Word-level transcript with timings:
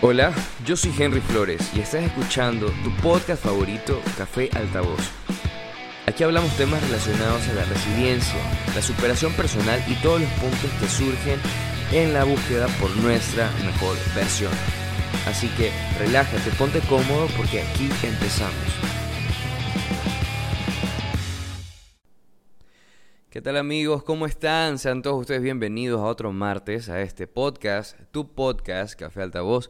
Hola, 0.00 0.32
yo 0.64 0.76
soy 0.76 0.94
Henry 0.96 1.20
Flores 1.20 1.72
y 1.74 1.80
estás 1.80 2.04
escuchando 2.04 2.68
tu 2.84 2.90
podcast 3.02 3.42
favorito, 3.42 4.00
Café 4.16 4.48
Altavoz. 4.54 5.00
Aquí 6.06 6.22
hablamos 6.22 6.56
temas 6.56 6.80
relacionados 6.82 7.48
a 7.48 7.54
la 7.54 7.64
resiliencia, 7.64 8.38
la 8.76 8.80
superación 8.80 9.32
personal 9.32 9.82
y 9.88 9.94
todos 9.94 10.20
los 10.20 10.30
puntos 10.34 10.70
que 10.78 10.86
surgen 10.86 11.40
en 11.90 12.14
la 12.14 12.22
búsqueda 12.22 12.68
por 12.80 12.96
nuestra 12.98 13.50
mejor 13.64 13.96
versión. 14.14 14.52
Así 15.26 15.48
que 15.56 15.72
relájate, 15.98 16.48
ponte 16.52 16.78
cómodo 16.82 17.26
porque 17.36 17.62
aquí 17.62 17.90
empezamos. 18.04 18.54
¿Qué 23.30 23.42
tal 23.42 23.58
amigos? 23.58 24.04
¿Cómo 24.04 24.24
están? 24.24 24.78
Sean 24.78 25.02
todos 25.02 25.20
ustedes 25.20 25.42
bienvenidos 25.42 26.00
a 26.00 26.04
otro 26.04 26.32
martes 26.32 26.88
a 26.88 27.02
este 27.02 27.26
podcast, 27.26 28.00
tu 28.10 28.32
podcast, 28.32 28.98
Café 28.98 29.20
Altavoz. 29.20 29.68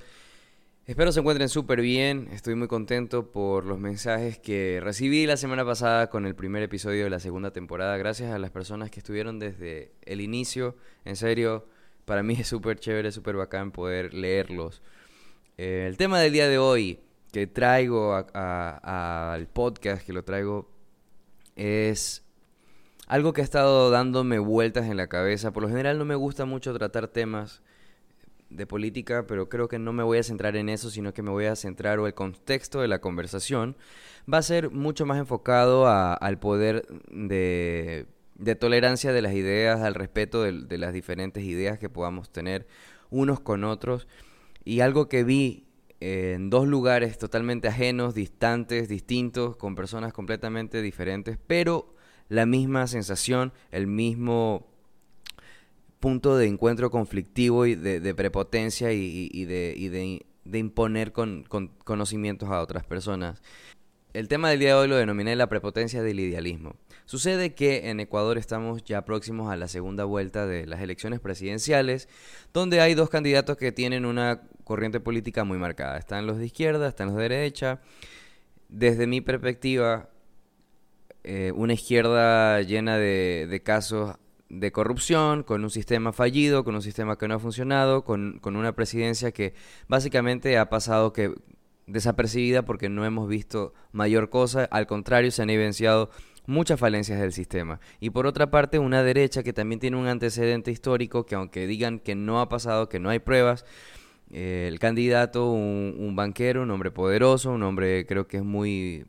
Espero 0.87 1.11
se 1.11 1.19
encuentren 1.19 1.49
súper 1.49 1.81
bien, 1.81 2.29
estoy 2.31 2.55
muy 2.55 2.69
contento 2.69 3.33
por 3.33 3.65
los 3.65 3.81
mensajes 3.81 4.39
que 4.39 4.79
recibí 4.81 5.27
la 5.27 5.37
semana 5.37 5.65
pasada 5.65 6.09
con 6.09 6.25
el 6.25 6.37
primer 6.37 6.63
episodio 6.63 7.03
de 7.03 7.11
la 7.11 7.19
segunda 7.19 7.53
temporada. 7.53 7.97
Gracias 7.97 8.33
a 8.33 8.39
las 8.39 8.53
personas 8.53 8.93
que 8.93 9.01
estuvieron 9.01 9.41
desde 9.41 9.91
el 10.03 10.21
inicio, 10.21 10.77
en 11.05 11.17
serio, 11.17 11.67
para 12.05 12.23
mí 12.23 12.35
es 12.39 12.47
súper 12.47 12.79
chévere, 12.79 13.11
súper 13.11 13.35
bacán 13.35 13.73
poder 13.73 14.15
leerlos. 14.15 14.83
Eh, 15.57 15.87
el 15.89 15.97
tema 15.97 16.21
del 16.21 16.33
día 16.33 16.49
de 16.49 16.59
hoy 16.59 17.01
que 17.33 17.49
traigo 17.49 18.15
al 18.15 19.49
podcast, 19.49 20.07
que 20.07 20.13
lo 20.13 20.23
traigo, 20.23 20.71
es 21.57 22.23
algo 23.09 23.33
que 23.33 23.41
ha 23.41 23.45
estado 23.45 23.91
dándome 23.91 24.39
vueltas 24.39 24.87
en 24.87 24.99
la 24.99 25.09
cabeza. 25.09 25.51
Por 25.51 25.63
lo 25.63 25.69
general 25.69 25.99
no 25.99 26.05
me 26.05 26.15
gusta 26.15 26.45
mucho 26.45 26.75
tratar 26.75 27.09
temas 27.09 27.63
de 28.51 28.67
política, 28.67 29.27
pero 29.27 29.49
creo 29.49 29.67
que 29.67 29.79
no 29.79 29.95
me 29.95 30.03
voy 30.03 30.19
a 30.19 30.23
centrar 30.23 30.57
en 30.57 30.69
eso, 30.69 30.91
sino 30.91 31.15
que 31.15 31.23
me 31.23 31.31
voy 31.31 31.47
a 31.47 31.57
centrar 31.57 31.99
o 31.99 32.07
el 32.07 32.15
contexto 32.15 32.81
de 32.81 32.89
la 32.89 33.01
conversación 33.01 33.77
va 34.33 34.39
a 34.39 34.43
ser 34.43 34.71
mucho 34.71 35.07
más 35.07 35.19
enfocado 35.19 35.89
al 35.89 36.39
poder 36.39 36.87
de, 37.11 38.07
tolerancia 38.59 39.13
de 39.13 39.23
las 39.23 39.33
ideas, 39.33 39.81
al 39.81 39.95
respeto 39.95 40.43
de, 40.43 40.79
las 40.79 40.93
diferentes 40.93 41.45
ideas 41.45 41.79
que 41.79 41.89
podamos 41.89 42.31
tener 42.31 42.67
unos 43.09 43.41
con 43.41 43.65
otros. 43.65 44.07
Y 44.65 44.81
algo 44.81 45.09
que 45.09 45.25
vi 45.25 45.65
en 46.01 46.51
dos 46.51 46.69
lugares 46.69 47.17
totalmente 47.17 47.69
ajenos, 47.69 48.15
distantes, 48.15 48.87
distintos, 48.87 49.57
con 49.57 49.75
personas 49.75 50.13
completamente 50.13 50.83
diferentes, 50.83 51.39
pero 51.47 51.95
la 52.29 52.47
misma 52.47 52.87
sensación, 52.87 53.53
el 53.71 53.87
mismo 53.87 54.67
punto 56.01 56.37
de 56.37 56.47
encuentro 56.47 56.91
conflictivo 56.91 57.67
y 57.67 57.75
de, 57.75 58.15
prepotencia 58.15 58.93
y, 58.93 59.45
de, 59.45 60.25
imponer 60.53 61.13
con, 61.13 61.45
conocimientos 61.85 62.49
a 62.51 62.61
otras 62.61 62.85
personas. 62.85 63.43
El 64.15 64.27
tema 64.27 64.51
del 64.51 64.61
día 64.61 64.71
de 64.71 64.75
hoy 64.75 64.89
lo 64.89 64.97
denominé 64.97 65.37
la 65.37 65.49
prepotencia 65.49 66.03
del 66.03 66.19
idealismo. 66.19 66.77
Sucede 67.05 67.55
que 67.55 67.91
en 67.91 68.01
Ecuador 68.01 68.39
estamos 68.39 68.83
ya 68.85 69.05
próximos 69.05 69.51
a 69.51 69.57
la 69.57 69.69
segunda 69.69 70.05
vuelta 70.05 70.47
de 70.47 70.67
las 70.67 70.81
elecciones 70.81 71.21
presidenciales, 71.21 72.09
donde 72.53 72.81
hay 72.81 72.95
dos 72.95 73.11
candidatos 73.11 73.57
que 73.57 73.71
tienen 73.71 74.05
una 74.05 74.43
corriente 74.65 75.01
política 75.01 75.45
muy 75.45 75.59
marcada. 75.59 75.99
Están 75.99 76.27
los 76.27 76.39
de 76.39 76.47
izquierda, 76.47 76.89
están 76.89 77.09
los 77.09 77.17
de 77.17 77.23
derecha. 77.23 77.81
Desde 78.69 79.07
mi 79.07 79.21
perspectiva, 79.21 80.11
eh, 81.29 81.53
una 81.55 81.75
izquierda 81.75 82.61
llena 82.63 82.99
de 82.99 83.61
casos 83.65 84.17
de 84.49 84.73
corrupción, 84.73 85.43
con 85.43 85.63
un 85.63 85.71
sistema 85.71 86.13
fallido, 86.13 86.65
con 86.65 86.75
un 86.75 86.83
sistema 86.83 87.17
que 87.17 87.29
no 87.29 87.35
ha 87.35 87.39
funcionado, 87.39 88.05
con, 88.05 88.41
una 88.43 88.75
presidencia 88.75 89.33
que 89.33 89.55
básicamente 89.89 90.59
ha 90.59 90.69
pasado 90.71 91.13
que 91.13 91.35
desapercibida 91.87 92.65
porque 92.65 92.89
no 92.89 93.05
hemos 93.05 93.29
visto 93.29 93.73
mayor 93.93 94.31
cosa, 94.31 94.65
al 94.65 94.87
contrario 94.87 95.31
se 95.31 95.43
han 95.43 95.51
evidenciado 95.51 96.11
muchas 96.47 96.81
falencias 96.81 97.21
del 97.21 97.33
sistema. 97.33 97.81
Y 98.01 98.11
por 98.11 98.27
otra 98.27 98.51
parte, 98.51 98.79
una 98.79 99.03
derecha 99.03 99.43
que 99.43 99.53
también 99.53 99.81
tiene 99.81 99.97
un 99.97 100.07
antecedente 100.07 100.71
histórico 100.71 101.27
que 101.27 101.35
aunque 101.35 101.67
digan 101.67 101.99
que 101.99 102.15
no 102.15 102.41
ha 102.41 102.49
pasado, 102.49 102.89
que 102.89 103.01
no 103.01 103.11
hay 103.11 103.19
pruebas, 103.19 103.67
eh, 104.31 104.67
el 104.69 104.79
candidato, 104.79 105.51
un 105.51 106.15
banquero, 106.17 106.63
un 106.63 106.71
hombre 106.71 106.91
poderoso, 106.91 107.53
un 107.53 107.63
hombre 107.63 108.07
creo 108.07 108.27
que 108.27 108.39
es 108.39 108.45
muy... 108.45 109.07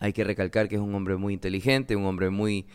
Hay 0.00 0.12
que 0.12 0.24
recalcar 0.24 0.68
que 0.68 0.76
es 0.76 0.80
un 0.80 0.94
hombre 0.94 1.16
muy 1.16 1.34
inteligente, 1.34 1.96
un 1.96 2.06
hombre 2.06 2.30
muy 2.30 2.66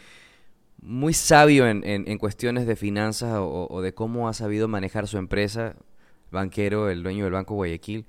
muy 0.81 1.13
sabio 1.13 1.65
en, 1.67 1.81
en, 1.85 2.17
cuestiones 2.17 2.67
de 2.67 2.75
finanzas 2.75 3.37
o, 3.39 3.81
de 3.81 3.93
cómo 3.93 4.27
ha 4.27 4.33
sabido 4.33 4.67
manejar 4.67 5.07
su 5.07 5.17
empresa, 5.17 5.77
banquero, 6.29 6.89
el 6.89 7.03
dueño 7.03 7.23
del 7.23 7.33
Banco 7.33 7.55
Guayaquil. 7.55 8.05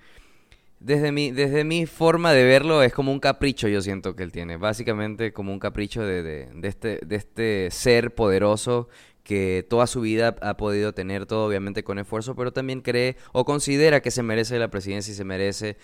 Desde 0.81 1.13
mi, 1.13 1.31
desde 1.31 1.63
mi 1.63 1.87
forma 1.87 2.33
de 2.33 2.43
verlo 2.43 2.83
es 2.83 2.93
como 2.93 3.13
un 3.13 3.21
capricho, 3.21 3.69
yo 3.69 3.81
siento 3.81 4.17
que 4.17 4.25
él 4.25 4.33
tiene. 4.33 4.57
Básicamente 4.57 5.33
como 5.33 5.53
un 5.53 5.61
capricho 5.61 6.03
de, 6.03 6.25
de, 6.25 6.49
de, 6.53 6.69
este, 6.69 6.99
de 7.07 7.17
este 7.17 7.69
ser 7.71 8.13
poderoso 8.13 8.89
que 9.23 9.67
toda 9.69 9.87
su 9.87 10.03
vida 10.03 10.37
ha 10.43 10.57
podido 10.57 10.93
tener 10.93 11.27
todo 11.27 11.47
obviamente 11.47 11.83
con 11.83 11.99
esfuerzo, 11.99 12.37
pero 12.37 12.53
también 12.53 12.83
cree 12.83 13.17
o 13.33 13.45
considera 13.45 14.01
que 14.01 14.11
se 14.11 14.23
merece 14.23 14.59
la 14.59 14.69
presidencia 14.69 15.13
y 15.13 15.17
se 15.17 15.25
merece, 15.25 15.77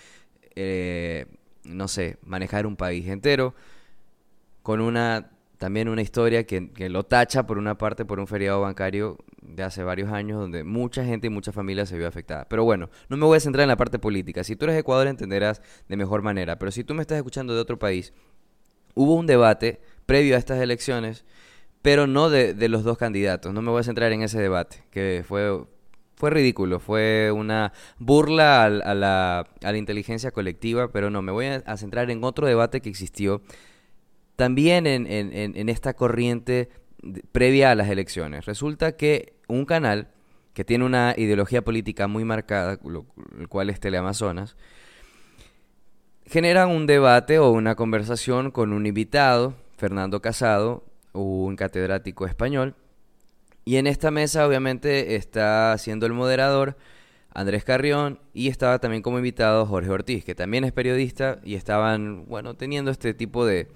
eh, 0.55 1.25
no 1.63 1.87
sé, 1.87 2.17
manejar 2.23 2.65
un 2.65 2.75
país 2.75 3.07
entero 3.07 3.55
con 4.63 4.81
una 4.81 5.31
también 5.61 5.89
una 5.89 6.01
historia 6.01 6.43
que, 6.43 6.71
lo 6.89 7.03
tacha 7.03 7.45
por 7.45 7.59
una 7.59 7.77
parte 7.77 8.03
por 8.03 8.19
un 8.19 8.25
feriado 8.25 8.61
bancario 8.61 9.19
de 9.43 9.61
hace 9.61 9.83
varios 9.83 10.11
años 10.11 10.39
donde 10.39 10.63
mucha 10.63 11.05
gente 11.05 11.27
y 11.27 11.29
mucha 11.29 11.51
familia 11.51 11.85
se 11.85 11.99
vio 11.99 12.07
afectada. 12.07 12.47
Pero 12.49 12.63
bueno, 12.63 12.89
no 13.09 13.17
me 13.17 13.27
voy 13.27 13.37
a 13.37 13.39
centrar 13.39 13.61
en 13.61 13.69
la 13.69 13.77
parte 13.77 13.99
política. 13.99 14.43
Si 14.43 14.55
tú 14.55 14.65
eres 14.65 14.73
de 14.73 14.79
Ecuador 14.79 15.05
entenderás 15.05 15.61
de 15.87 15.97
mejor 15.97 16.23
manera. 16.23 16.57
Pero 16.57 16.71
si 16.71 16.83
tú 16.83 16.95
me 16.95 17.01
estás 17.01 17.17
escuchando 17.17 17.53
de 17.53 17.59
otro 17.61 17.77
país, 17.77 18.11
hubo 18.95 19.13
un 19.13 19.27
debate 19.27 19.79
previo 20.07 20.35
a 20.35 20.39
estas 20.39 20.59
elecciones, 20.59 21.25
pero 21.83 22.07
no 22.07 22.31
de, 22.31 22.55
los 22.67 22.83
dos 22.83 22.97
candidatos. 22.97 23.53
No 23.53 23.61
me 23.61 23.69
voy 23.69 23.81
a 23.81 23.83
centrar 23.83 24.11
en 24.13 24.23
ese 24.23 24.41
debate, 24.41 24.83
que 24.89 25.23
fue, 25.27 25.63
fue 26.21 26.29
ridículo, 26.29 26.79
fue 26.79 27.31
una 27.31 27.73
burla 27.97 28.65
a, 28.65 28.69
la, 28.69 29.39
a 29.39 29.71
la 29.71 29.77
inteligencia 29.77 30.29
colectiva, 30.29 30.91
pero 30.91 31.09
no, 31.09 31.23
me 31.23 31.31
voy 31.31 31.47
a 31.47 31.77
centrar 31.77 32.11
en 32.11 32.23
otro 32.23 32.45
debate 32.45 32.79
que 32.79 32.89
existió 32.89 33.41
también 34.35 34.85
en, 34.85 35.69
esta 35.69 35.95
corriente 35.95 36.69
previa 37.31 37.71
a 37.71 37.75
las 37.75 37.89
elecciones. 37.89 38.45
Resulta 38.45 38.95
que 38.95 39.33
un 39.47 39.65
canal 39.65 40.09
que 40.53 40.63
tiene 40.63 40.85
una 40.85 41.15
ideología 41.17 41.63
política 41.63 42.05
muy 42.05 42.23
marcada, 42.23 42.77
el 43.39 43.47
cual 43.47 43.71
es 43.71 43.79
Teleamazonas, 43.79 44.55
genera 46.27 46.67
un 46.67 46.85
debate 46.85 47.39
o 47.39 47.49
una 47.49 47.73
conversación 47.73 48.51
con 48.51 48.73
un 48.73 48.85
invitado, 48.85 49.55
Fernando 49.75 50.21
Casado, 50.21 50.83
un 51.13 51.55
catedrático 51.55 52.27
español, 52.27 52.75
y 53.65 53.77
en 53.77 53.87
esta 53.87 54.11
mesa 54.11 54.47
obviamente 54.47 55.15
está 55.15 55.77
siendo 55.77 56.05
el 56.05 56.13
moderador 56.13 56.77
Andrés 57.33 57.63
Carrión 57.63 58.19
y 58.33 58.49
estaba 58.49 58.79
también 58.79 59.01
como 59.01 59.17
invitado 59.17 59.65
Jorge 59.65 59.89
Ortiz, 59.89 60.25
que 60.25 60.35
también 60.35 60.63
es 60.63 60.71
periodista 60.71 61.39
y 61.43 61.55
estaban, 61.55 62.25
bueno, 62.27 62.55
teniendo 62.55 62.91
este 62.91 63.13
tipo 63.13 63.45
de, 63.45 63.67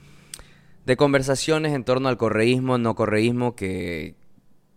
de 0.85 0.97
conversaciones 0.97 1.73
en 1.73 1.83
torno 1.83 2.09
al 2.09 2.17
correísmo, 2.17 2.77
no 2.77 2.95
correísmo, 2.95 3.55
que, 3.55 4.15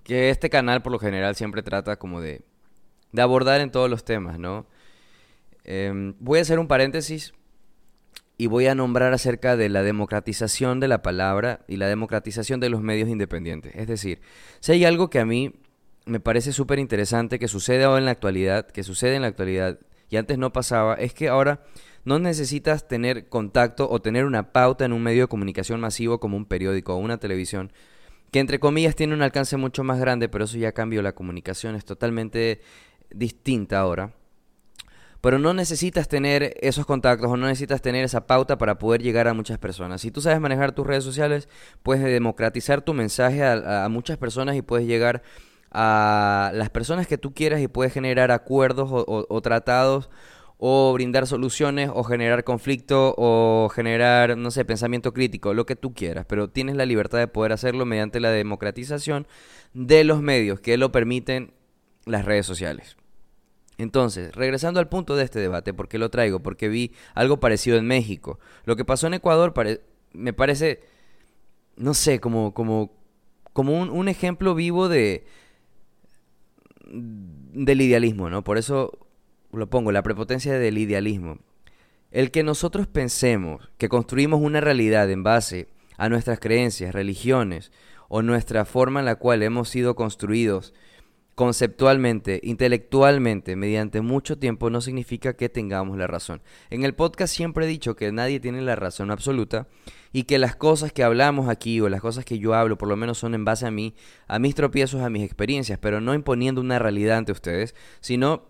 que 0.05 0.31
este 0.31 0.51
canal 0.51 0.83
por 0.83 0.93
lo 0.93 0.99
general 0.99 1.35
siempre 1.35 1.63
trata 1.63 1.97
como 1.97 2.21
de, 2.21 2.43
de 3.13 3.23
abordar 3.23 3.61
en 3.61 3.71
todos 3.71 3.91
los 3.91 4.05
temas, 4.05 4.39
¿no? 4.39 4.67
Em, 5.65 6.15
voy 6.21 6.39
a 6.39 6.43
hacer 6.43 6.59
un 6.59 6.69
paréntesis 6.69 7.35
y 8.39 8.47
voy 8.47 8.69
a 8.69 8.77
nombrar 8.77 9.13
acerca 9.13 9.57
de 9.57 9.69
la 9.69 9.83
democratización 9.83 10.79
de 10.79 10.87
la 10.87 11.03
palabra 11.03 11.65
y 11.67 11.77
la 11.77 11.89
democratización 11.89 12.61
de 12.61 12.71
los 12.71 12.81
medios 12.81 13.09
independientes. 13.09 13.75
Es 13.75 13.89
decir, 13.89 14.21
si 14.61 14.73
hay 14.73 14.85
algo 14.85 15.11
que 15.11 15.19
a 15.19 15.27
mí 15.27 15.57
me 16.07 16.21
parece 16.21 16.53
súper 16.53 16.79
interesante 16.79 17.41
que 17.41 17.49
sucede 17.49 17.83
ahora 17.83 17.99
en 17.99 18.05
la 18.05 18.13
actualidad, 18.13 18.69
que 18.69 18.85
sucede 18.85 19.17
en 19.17 19.23
la 19.23 19.29
actualidad 19.29 19.81
y 20.09 20.17
antes 20.17 20.39
no 20.39 20.53
pasaba, 20.53 20.95
es 20.95 21.13
que 21.13 21.29
ahora 21.29 21.65
no 22.05 22.21
necesitas 22.21 22.87
tener 22.87 23.29
contacto 23.29 23.91
o 23.91 24.01
tener 24.01 24.25
una 24.25 24.53
pauta 24.53 24.85
en 24.85 24.93
un 24.93 25.03
medio 25.03 25.25
de 25.25 25.29
comunicación 25.29 25.81
masivo 25.81 26.21
como 26.21 26.37
un 26.37 26.47
periódico 26.47 26.95
o 26.95 26.99
una 26.99 27.19
televisión, 27.19 27.73
que 28.31 28.39
entre 28.39 28.61
comillas 28.61 28.95
tiene 28.95 29.15
un 29.15 29.23
alcance 29.23 29.57
mucho 29.57 29.83
más 29.83 29.99
grande, 29.99 30.29
pero 30.29 30.45
eso 30.45 30.59
ya 30.59 30.73
cambió, 30.73 31.03
la 31.03 31.15
comunicación 31.15 31.75
es 31.75 31.85
totalmente 31.85 32.61
distinta 33.11 33.81
ahora. 33.81 34.15
Pero 35.21 35.39
no 35.39 35.53
necesitas 35.53 36.09
tener 36.09 36.55
esos 36.61 36.87
contactos 36.87 37.31
o 37.31 37.37
no 37.37 37.47
necesitas 37.47 37.83
tener 37.83 38.05
esa 38.05 38.27
pauta 38.27 38.57
para 38.59 38.79
poder 38.79 39.03
llegar 39.03 39.27
a 39.29 39.35
muchas 39.35 39.59
personas. 39.59 40.01
Si 40.01 40.11
tú 40.11 40.21
sabes 40.21 40.41
manejar 40.41 40.73
tus 40.73 40.87
redes 40.87 41.05
sociales, 41.05 41.49
puedes 41.83 42.05
democratizar 42.05 42.83
tu 42.83 42.95
mensaje 42.95 43.45
a, 43.45 43.89
muchas 43.91 44.17
personas 44.17 44.57
y 44.57 44.63
puedes 44.63 44.87
llegar 44.87 45.23
a 45.73 46.51
las 46.55 46.71
personas 46.71 47.07
que 47.07 47.19
tú 47.19 47.35
quieras 47.35 47.61
y 47.61 47.69
puedes 47.69 47.93
generar 47.93 48.31
acuerdos 48.31 48.89
o 48.91 49.41
tratados 49.43 50.09
o 50.59 50.93
brindar 50.93 51.27
soluciones 51.27 51.89
o 51.93 52.03
generar 52.03 52.45
conflicto 52.45 53.15
o 53.17 53.69
generar, 53.73 54.37
no 54.37 54.51
sé, 54.51 54.65
pensamiento 54.65 55.15
crítico, 55.15 55.55
lo 55.55 55.65
que 55.65 55.77
tú 55.77 55.95
quieras, 55.95 56.27
pero 56.27 56.51
tienes 56.51 56.77
la 56.77 56.85
libertad 56.85 57.19
de 57.19 57.29
poder 57.29 57.53
hacerlo 57.53 57.87
mediante 57.87 58.21
la 58.21 58.31
democratización 58.31 59.27
de 59.73 60.03
los 60.03 60.21
medios 60.21 60.61
que 60.61 60.77
lo 60.77 60.91
permiten 60.91 61.55
las 62.07 62.25
redes 62.25 62.45
sociales. 62.45 62.97
Entonces, 63.79 64.35
regresando 64.35 64.81
al 64.81 64.89
punto 64.89 65.17
de 65.17 65.25
este 65.25 65.39
debate, 65.39 65.73
¿por 65.73 65.89
qué 65.89 65.99
lo 65.99 66.11
traigo? 66.11 66.41
Porque 66.41 66.69
vi 66.69 66.93
algo 67.15 67.39
parecido 67.39 67.79
en 67.79 67.87
México. 67.87 68.41
Lo 68.65 68.75
que 68.77 68.85
pasó 68.85 69.07
en 69.07 69.15
Ecuador 69.15 69.55
me 70.13 70.33
parece, 70.33 70.81
no 71.77 71.95
sé, 71.95 72.19
como, 72.21 72.53
como, 72.55 72.93
como 73.53 73.81
un, 73.81 73.89
un 73.91 74.09
ejemplo 74.09 74.55
vivo 74.55 74.89
de 74.89 75.25
del 76.91 77.81
idealismo, 77.81 78.31
¿no? 78.31 78.43
Por 78.45 78.59
eso 78.59 78.99
lo 79.53 79.69
pongo, 79.69 79.93
la 79.93 80.03
prepotencia 80.03 80.59
del 80.59 80.79
idealismo. 80.79 81.39
El 82.11 82.31
que 82.31 82.43
nosotros 82.43 82.87
pensemos 82.87 83.71
que 83.77 83.89
construimos 83.89 84.41
una 84.41 84.61
realidad 84.61 85.11
en 85.11 85.23
base 85.23 85.69
a 85.97 86.09
nuestras 86.09 86.41
creencias, 86.41 86.95
religiones 86.95 87.71
o 88.09 88.23
nuestra 88.23 88.65
forma 88.65 89.01
en 89.01 89.07
la 89.07 89.17
cual 89.17 89.43
hemos 89.43 89.69
sido 89.69 89.95
construidos 89.95 90.73
conceptualmente, 91.39 92.41
intelectualmente, 92.43 93.55
mediante 93.55 94.01
mucho 94.01 94.41
tiempo, 94.41 94.71
no 94.71 94.81
significa 94.81 95.35
que 95.35 95.49
tengamos 95.49 95.97
la 95.97 96.09
razón. 96.09 96.43
En 96.69 96.83
el 96.83 96.97
podcast 96.97 97.33
siempre 97.33 97.65
he 97.65 97.69
dicho 97.69 97.95
que 97.95 98.11
nadie 98.11 98.41
tiene 98.41 98.61
la 98.61 98.75
razón 98.75 99.13
absoluta 99.13 99.69
y 100.13 100.25
que 100.25 100.39
las 100.39 100.57
cosas 100.57 100.93
que 100.93 101.05
hablamos 101.05 101.49
aquí 101.49 101.81
o 101.81 101.89
las 101.89 102.01
cosas 102.01 102.25
que 102.25 102.41
yo 102.41 102.55
hablo 102.55 102.77
por 102.77 102.89
lo 102.89 102.97
menos 102.97 103.19
son 103.19 103.37
en 103.37 103.45
base 103.45 103.69
a 103.69 103.71
mí, 103.71 103.95
a 104.27 104.41
mis 104.41 104.57
tropiezos, 104.57 105.01
a 105.01 105.11
mis 105.11 105.23
experiencias, 105.23 105.79
pero 105.79 106.01
no 106.01 106.13
imponiendo 106.13 106.61
una 106.61 106.81
realidad 106.81 107.19
ante 107.19 107.31
ustedes, 107.31 107.77
sino 108.01 108.43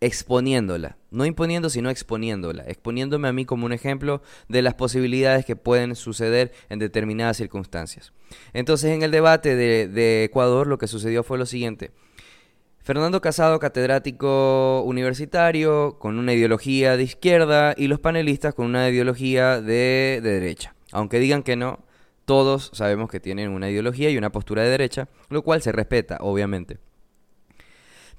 exponiéndola, 0.00 0.96
no 1.10 1.26
imponiendo, 1.26 1.68
sino 1.68 1.90
exponiéndola, 1.90 2.64
exponiéndome 2.66 3.28
a 3.28 3.32
mí 3.32 3.44
como 3.44 3.66
un 3.66 3.72
ejemplo 3.72 4.22
de 4.48 4.62
las 4.62 4.74
posibilidades 4.74 5.44
que 5.44 5.56
pueden 5.56 5.94
suceder 5.94 6.52
en 6.70 6.78
determinadas 6.78 7.36
circunstancias. 7.36 8.12
Entonces, 8.54 8.92
en 8.92 9.02
el 9.02 9.10
debate 9.10 9.56
de, 9.56 10.24
Ecuador, 10.24 10.66
lo 10.66 10.78
que 10.78 10.86
sucedió 10.86 11.22
fue 11.22 11.38
lo 11.38 11.46
siguiente. 11.46 11.90
Fernando 12.78 13.20
Casado, 13.20 13.58
catedrático 13.58 14.82
universitario, 14.82 15.98
con 15.98 16.18
una 16.18 16.32
ideología 16.32 16.96
de 16.96 17.02
izquierda, 17.02 17.74
y 17.76 17.88
los 17.88 18.00
panelistas 18.00 18.54
con 18.54 18.66
una 18.66 18.88
ideología 18.88 19.60
de, 19.60 20.20
de 20.22 20.40
derecha. 20.40 20.74
Aunque 20.92 21.18
digan 21.18 21.42
que 21.42 21.56
no, 21.56 21.84
todos 22.24 22.70
sabemos 22.72 23.10
que 23.10 23.20
tienen 23.20 23.50
una 23.50 23.68
ideología 23.68 24.08
y 24.08 24.16
una 24.16 24.32
postura 24.32 24.62
de 24.62 24.70
derecha, 24.70 25.08
lo 25.28 25.42
cual 25.42 25.60
se 25.60 25.72
respeta, 25.72 26.16
obviamente. 26.20 26.78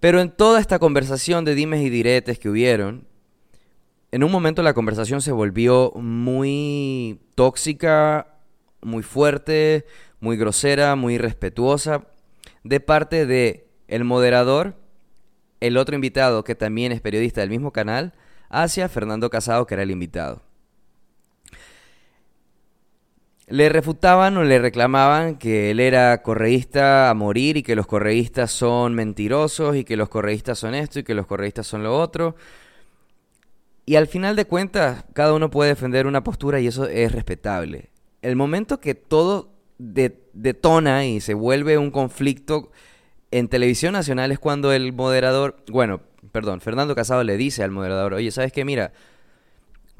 Pero 0.02 0.20
en 0.20 0.32
toda 0.32 0.60
esta 0.60 0.80
conversación 0.80 1.46
de 1.46 1.54
dimes 1.54 1.82
y 1.82 1.92
diretes 1.92 2.40
que 2.40 2.50
hubieron, 2.50 3.08
en 4.12 4.24
un 4.24 4.32
momento 4.32 4.64
la 4.64 4.74
conversación 4.74 5.22
se 5.22 5.32
volvió 5.32 5.92
muy 5.94 7.22
tóxica, 7.36 8.40
muy 8.82 9.04
fuerte, 9.04 9.86
muy 10.20 10.38
grosera, 10.38 10.96
muy 10.96 11.20
respetuosa 11.20 12.08
de 12.64 12.80
parte 12.80 13.28
de 13.28 13.68
el 13.88 14.04
moderador, 14.04 14.76
el 15.60 15.78
otro 15.78 15.94
invitado 15.94 16.44
que 16.44 16.56
también 16.56 16.92
es 16.92 17.00
periodista 17.00 17.42
del 17.42 17.52
mismo 17.52 17.72
canal, 17.72 18.14
hacia 18.50 18.90
Fernando 18.90 19.30
Casado 19.30 19.68
que 19.68 19.76
era 19.76 19.84
el 19.84 19.92
invitado 19.92 20.42
le 23.52 23.68
refutaban 23.68 24.38
o 24.38 24.44
le 24.44 24.60
reclamaban 24.60 25.36
que 25.36 25.72
él 25.72 25.80
era 25.82 26.22
correísta 26.24 27.10
a 27.10 27.14
morir 27.14 27.58
y 27.58 27.64
que 27.64 27.76
los 27.76 27.86
correístas 27.86 28.52
son 28.52 28.96
mentirosos 28.96 29.76
y 29.76 29.84
que 29.84 29.98
los 29.98 30.08
correístas 30.08 30.58
son 30.58 30.74
esto 30.74 31.00
y 31.00 31.04
que 31.04 31.14
los 31.14 31.28
correístas 31.28 31.68
son 31.68 31.84
lo 31.84 31.98
otro. 32.00 32.36
Y 33.86 33.96
al 33.96 34.08
final 34.08 34.38
de 34.38 34.46
cuentas, 34.46 35.04
cada 35.14 35.34
uno 35.34 35.50
puede 35.50 35.72
defender 35.72 36.08
una 36.08 36.24
postura 36.24 36.62
y 36.62 36.68
eso 36.68 36.88
es 36.88 37.12
respetable. 37.12 37.90
El 38.22 38.38
momento 38.38 38.80
que 38.80 38.96
todo 38.96 39.52
detona 39.78 41.06
y 41.06 41.20
se 41.20 41.34
vuelve 41.34 41.78
un 41.78 41.92
conflicto 41.92 42.72
en 43.32 43.50
televisión 43.50 43.94
nacional 43.94 44.32
es 44.32 44.40
cuando 44.40 44.72
el 44.72 44.94
moderador, 44.94 45.58
bueno, 45.70 46.02
perdón, 46.32 46.62
Fernando 46.62 46.96
Casado 46.96 47.24
le 47.24 47.36
dice 47.36 47.64
al 47.64 47.72
moderador, 47.72 48.14
oye, 48.14 48.32
¿sabes 48.32 48.54
qué? 48.54 48.64
Mira, 48.64 48.94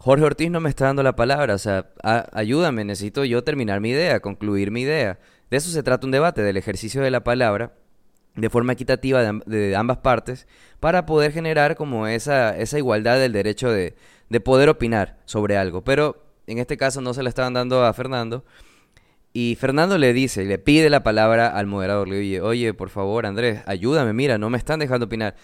Jorge 0.04 0.26
Ortiz 0.26 0.50
no 0.50 0.60
me 0.60 0.70
está 0.70 0.86
dando 0.86 1.04
la 1.04 1.16
palabra, 1.16 1.54
o 1.54 1.60
sea, 1.60 1.92
ayúdame, 2.34 2.84
necesito 2.84 3.24
yo 3.24 3.44
terminar 3.44 3.82
mi 3.82 3.92
idea, 3.92 4.20
concluir 4.20 4.72
mi 4.72 4.82
idea. 4.82 5.20
De 5.52 5.58
eso 5.58 5.70
se 5.70 5.84
trata 5.84 6.08
un 6.08 6.12
debate, 6.12 6.42
del 6.42 6.58
ejercicio 6.58 7.04
de 7.04 7.12
la 7.12 7.24
palabra 7.24 7.74
de 8.34 8.50
forma 8.50 8.74
equitativa 8.74 9.22
de, 9.22 9.76
ambas 9.76 9.98
partes 9.98 10.48
para 10.80 11.06
poder 11.06 11.34
generar 11.34 11.76
como 11.76 12.08
esa, 12.08 12.58
esa 12.58 12.80
igualdad 12.80 13.20
del 13.20 13.32
derecho 13.32 13.70
de, 13.70 13.94
de, 14.30 14.40
poder 14.40 14.70
opinar 14.70 15.20
sobre 15.26 15.56
algo. 15.56 15.84
Pero 15.84 16.26
en 16.48 16.58
este 16.58 16.78
caso 16.78 17.02
no 17.02 17.14
se 17.14 17.22
la 17.22 17.30
estaban 17.30 17.54
dando 17.54 17.86
a 17.86 17.94
Fernando 17.94 18.44
y 19.34 19.56
Fernando 19.60 20.00
le 20.00 20.14
dice, 20.14 20.46
le 20.46 20.58
pide 20.58 20.90
la 20.90 21.04
palabra 21.04 21.50
al 21.50 21.68
moderador, 21.68 22.08
le 22.08 22.18
dice, 22.18 22.42
oye, 22.42 22.74
por 22.74 22.90
favor 22.90 23.28
Andrés, 23.28 23.62
ayúdame, 23.68 24.14
mira, 24.14 24.40
no 24.40 24.50
me 24.50 24.58
están 24.58 24.80
dejando 24.80 25.06
opinar. 25.06 25.36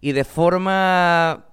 Y 0.00 0.12
de 0.12 0.24
forma 0.24 1.51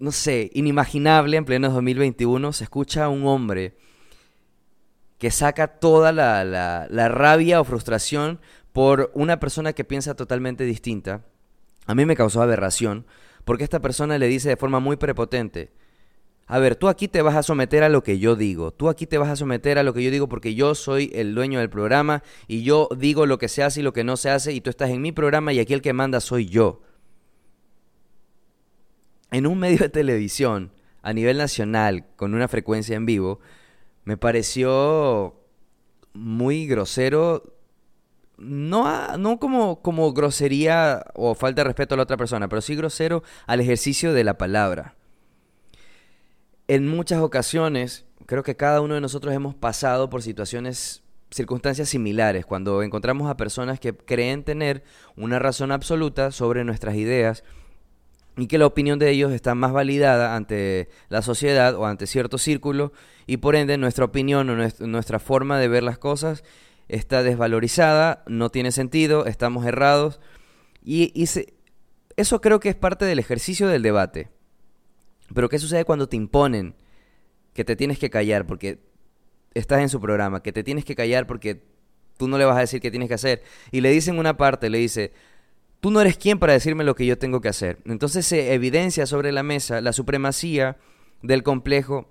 no 0.00 0.12
sé, 0.12 0.50
inimaginable 0.54 1.36
en 1.36 1.44
pleno 1.44 1.70
2021, 1.70 2.52
se 2.52 2.64
escucha 2.64 3.04
a 3.04 3.08
un 3.08 3.26
hombre 3.26 3.76
que 5.18 5.30
saca 5.30 5.68
toda 5.68 6.12
la, 6.12 6.44
la, 6.44 7.08
rabia 7.08 7.60
o 7.60 7.64
frustración 7.64 8.40
por 8.72 9.10
una 9.14 9.38
persona 9.38 9.74
que 9.74 9.84
piensa 9.84 10.14
totalmente 10.14 10.64
distinta. 10.64 11.26
A 11.86 11.94
mí 11.94 12.06
me 12.06 12.16
causó 12.16 12.40
aberración, 12.40 13.04
porque 13.44 13.64
esta 13.64 13.80
persona 13.80 14.16
le 14.16 14.28
dice 14.28 14.48
de 14.48 14.56
forma 14.56 14.80
muy 14.80 14.96
prepotente, 14.96 15.70
a 16.46 16.58
ver, 16.58 16.74
tú 16.74 16.88
aquí 16.88 17.06
te 17.06 17.22
vas 17.22 17.36
a 17.36 17.42
someter 17.42 17.84
a 17.84 17.90
lo 17.90 18.02
que 18.02 18.18
yo 18.18 18.34
digo, 18.34 18.72
tú 18.72 18.88
aquí 18.88 19.06
te 19.06 19.18
vas 19.18 19.28
a 19.28 19.36
someter 19.36 19.78
a 19.78 19.82
lo 19.82 19.92
que 19.94 20.02
yo 20.02 20.10
digo 20.10 20.28
porque 20.28 20.54
yo 20.54 20.74
soy 20.74 21.10
el 21.14 21.34
dueño 21.34 21.60
del 21.60 21.70
programa 21.70 22.24
y 22.48 22.62
yo 22.62 22.88
digo 22.96 23.26
lo 23.26 23.38
que 23.38 23.48
se 23.48 23.62
hace 23.62 23.80
y 23.80 23.82
lo 23.84 23.92
que 23.92 24.02
no 24.02 24.16
se 24.16 24.30
hace 24.30 24.52
y 24.52 24.60
tú 24.60 24.70
estás 24.70 24.90
en 24.90 25.00
mi 25.00 25.12
programa 25.12 25.52
y 25.52 25.60
aquí 25.60 25.74
el 25.74 25.82
que 25.82 25.92
manda 25.92 26.18
soy 26.20 26.46
yo 26.46 26.80
en 29.30 29.46
un 29.46 29.58
medio 29.58 29.78
de 29.78 29.88
televisión 29.88 30.72
a 31.02 31.12
nivel 31.12 31.38
nacional 31.38 32.06
con 32.16 32.34
una 32.34 32.48
frecuencia 32.48 32.96
en 32.96 33.06
vivo, 33.06 33.40
me 34.04 34.16
pareció 34.16 35.40
muy 36.12 36.66
grosero. 36.66 37.56
No, 38.36 39.16
no 39.18 39.38
como, 39.38 39.82
como 39.82 40.12
grosería 40.12 41.04
o 41.14 41.34
falta 41.34 41.60
de 41.60 41.68
respeto 41.68 41.94
a 41.94 41.96
la 41.96 42.04
otra 42.04 42.16
persona, 42.16 42.48
pero 42.48 42.62
sí 42.62 42.74
grosero 42.74 43.22
al 43.46 43.60
ejercicio 43.60 44.14
de 44.14 44.24
la 44.24 44.38
palabra. 44.38 44.96
En 46.68 46.88
muchas 46.88 47.20
ocasiones, 47.20 48.06
creo 48.26 48.42
que 48.42 48.56
cada 48.56 48.80
uno 48.80 48.94
de 48.94 49.00
nosotros 49.00 49.34
hemos 49.34 49.54
pasado 49.54 50.08
por 50.08 50.22
situaciones, 50.22 51.02
circunstancias 51.30 51.88
similares, 51.88 52.46
cuando 52.46 52.82
encontramos 52.82 53.28
a 53.28 53.36
personas 53.36 53.78
que 53.78 53.94
creen 53.94 54.44
tener 54.44 54.84
una 55.16 55.38
razón 55.38 55.72
absoluta 55.72 56.30
sobre 56.30 56.64
nuestras 56.64 56.94
ideas 56.94 57.44
y 58.40 58.46
que 58.46 58.58
la 58.58 58.66
opinión 58.66 58.98
de 58.98 59.10
ellos 59.10 59.32
está 59.32 59.54
más 59.54 59.72
validada 59.72 60.34
ante 60.34 60.88
la 61.08 61.20
sociedad 61.20 61.74
o 61.74 61.86
ante 61.86 62.06
cierto 62.06 62.38
círculo 62.38 62.92
y 63.26 63.36
por 63.36 63.54
ende 63.54 63.76
nuestra 63.76 64.06
opinión 64.06 64.48
o 64.48 64.86
nuestra 64.86 65.18
forma 65.18 65.58
de 65.58 65.68
ver 65.68 65.82
las 65.82 65.98
cosas 65.98 66.42
está 66.88 67.22
desvalorizada, 67.22 68.24
no 68.26 68.50
tiene 68.50 68.72
sentido, 68.72 69.26
estamos 69.26 69.66
errados 69.66 70.20
y, 70.82 71.12
eso 72.16 72.40
creo 72.40 72.60
que 72.60 72.68
es 72.68 72.74
parte 72.74 73.04
del 73.06 73.18
ejercicio 73.18 73.68
del 73.68 73.82
debate. 73.82 74.28
Pero 75.32 75.48
¿qué 75.48 75.58
sucede 75.58 75.84
cuando 75.84 76.08
te 76.08 76.16
imponen 76.16 76.74
que 77.54 77.64
te 77.64 77.76
tienes 77.76 77.98
que 77.98 78.10
callar 78.10 78.46
porque 78.46 78.80
estás 79.54 79.80
en 79.80 79.88
su 79.88 80.00
programa, 80.00 80.42
que 80.42 80.52
te 80.52 80.62
tienes 80.62 80.84
que 80.84 80.96
callar 80.96 81.26
porque 81.26 81.62
tú 82.18 82.28
no 82.28 82.36
le 82.36 82.44
vas 82.44 82.56
a 82.56 82.60
decir 82.60 82.80
qué 82.80 82.90
tienes 82.90 83.08
que 83.08 83.14
hacer? 83.14 83.42
Y 83.70 83.80
le 83.80 83.90
dicen 83.90 84.18
una 84.18 84.36
parte, 84.36 84.68
le 84.68 84.78
dice, 84.78 85.12
tú 85.80 85.90
no 85.90 86.00
eres 86.00 86.16
quien 86.16 86.38
para 86.38 86.52
decirme 86.52 86.84
lo 86.84 86.94
que 86.94 87.06
yo 87.06 87.18
tengo 87.18 87.40
que 87.40 87.48
hacer. 87.48 87.78
Entonces 87.84 88.26
se 88.26 88.54
evidencia 88.54 89.06
sobre 89.06 89.32
la 89.32 89.42
mesa 89.42 89.80
la 89.80 89.92
supremacía 89.92 90.76
del 91.22 91.42
complejo 91.42 92.08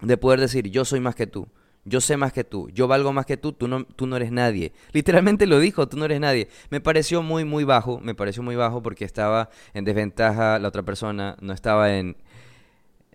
de 0.00 0.16
poder 0.16 0.40
decir 0.40 0.70
yo 0.70 0.84
soy 0.84 1.00
más 1.00 1.14
que 1.14 1.26
tú, 1.26 1.48
yo 1.84 2.00
sé 2.00 2.16
más 2.16 2.32
que 2.32 2.44
tú, 2.44 2.68
yo 2.70 2.88
valgo 2.88 3.12
más 3.12 3.26
que 3.26 3.36
tú, 3.36 3.52
tú 3.52 3.68
no, 3.68 3.84
tú 3.84 4.06
no 4.06 4.16
eres 4.16 4.32
nadie. 4.32 4.72
Literalmente 4.92 5.46
lo 5.46 5.58
dijo, 5.58 5.88
tú 5.88 5.96
no 5.96 6.04
eres 6.04 6.20
nadie. 6.20 6.48
Me 6.70 6.80
pareció 6.80 7.22
muy, 7.22 7.44
muy 7.44 7.64
bajo, 7.64 8.00
me 8.00 8.14
pareció 8.14 8.42
muy 8.42 8.56
bajo 8.56 8.82
porque 8.82 9.04
estaba 9.04 9.50
en 9.74 9.84
desventaja 9.84 10.58
la 10.58 10.68
otra 10.68 10.82
persona, 10.82 11.36
no 11.40 11.52
estaba 11.52 11.94
en 11.96 12.16